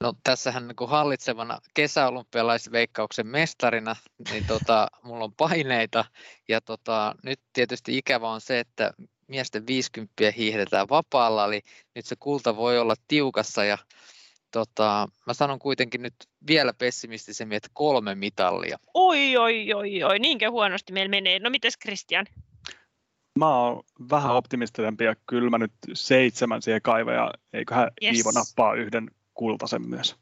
No 0.00 0.12
tässähän 0.24 0.68
niin 0.68 0.76
kuin 0.76 0.90
hallitsevana 0.90 1.60
kesäolympialaisveikkauksen 1.74 3.26
mestarina, 3.26 3.96
niin 4.30 4.46
tota, 4.46 4.88
mulla 5.04 5.24
on 5.24 5.34
paineita 5.34 6.04
ja 6.48 6.60
tota, 6.60 7.14
nyt 7.22 7.40
tietysti 7.52 7.98
ikävä 7.98 8.30
on 8.30 8.40
se, 8.40 8.58
että 8.60 8.92
miesten 9.28 9.66
50 9.66 10.12
hiihdetään 10.36 10.88
vapaalla, 10.88 11.44
eli 11.44 11.60
nyt 11.94 12.06
se 12.06 12.16
kulta 12.20 12.56
voi 12.56 12.78
olla 12.78 12.94
tiukassa 13.08 13.64
ja 13.64 13.78
tota, 14.56 15.08
mä 15.26 15.34
sanon 15.34 15.58
kuitenkin 15.58 16.02
nyt 16.02 16.14
vielä 16.46 16.72
pessimistisemmin, 16.72 17.56
että 17.56 17.68
kolme 17.72 18.14
mitallia. 18.14 18.78
Oi, 18.94 19.36
oi, 19.36 19.74
oi, 19.74 20.02
oi, 20.02 20.18
niinkö 20.18 20.50
huonosti 20.50 20.92
meillä 20.92 21.10
menee. 21.10 21.38
No 21.38 21.50
mites 21.50 21.78
Christian? 21.78 22.26
Mä 23.38 23.58
oon 23.58 23.82
vähän 24.10 24.34
optimistisempi 24.34 25.04
ja 25.04 25.14
kyllä 25.26 25.50
mä 25.50 25.58
nyt 25.58 25.72
seitsemän 25.92 26.62
siihen 26.62 26.82
kaiva 26.82 27.12
ja 27.12 27.30
eiköhän 27.52 27.90
yes. 28.02 28.16
Iivo 28.16 28.30
nappaa 28.30 28.74
yhden 28.74 29.10
kultasen 29.34 29.88
myös. 29.88 30.16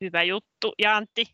Hyvä 0.00 0.22
juttu. 0.22 0.74
Ja 0.78 0.96
Antti? 0.96 1.24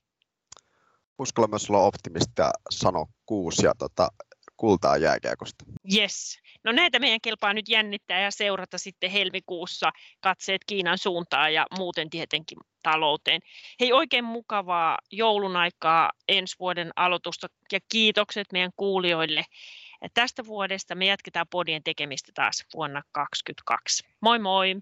Uskalla 1.18 1.48
myös 1.48 1.70
olla 1.70 1.80
optimisti 1.80 2.32
ja 2.38 2.50
sano 2.70 3.06
kuusi 3.26 3.66
ja 3.66 3.74
tota, 3.78 4.08
kultaa 4.56 4.96
jääkiekosta. 4.96 5.64
Yes. 5.94 6.38
No 6.64 6.72
näitä 6.72 6.98
meidän 6.98 7.20
kelpaa 7.22 7.52
nyt 7.52 7.68
jännittää 7.68 8.20
ja 8.20 8.30
seurata 8.30 8.78
sitten 8.78 9.10
helmikuussa 9.10 9.90
katseet 10.20 10.62
Kiinan 10.66 10.98
suuntaan 10.98 11.54
ja 11.54 11.66
muuten 11.78 12.10
tietenkin 12.10 12.58
talouteen. 12.82 13.40
Hei, 13.80 13.92
oikein 13.92 14.24
mukavaa 14.24 14.98
joulun 15.12 15.56
aikaa 15.56 16.10
ensi 16.28 16.56
vuoden 16.58 16.90
aloitusta 16.96 17.46
ja 17.72 17.78
kiitokset 17.88 18.46
meidän 18.52 18.72
kuulijoille. 18.76 19.44
Tästä 20.14 20.44
vuodesta 20.46 20.94
me 20.94 21.06
jatketaan 21.06 21.46
podien 21.50 21.82
tekemistä 21.82 22.32
taas 22.34 22.64
vuonna 22.74 23.02
2022. 23.12 24.04
Moi 24.20 24.38
moi! 24.38 24.76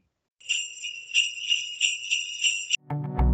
thank 2.89 3.21
you 3.21 3.26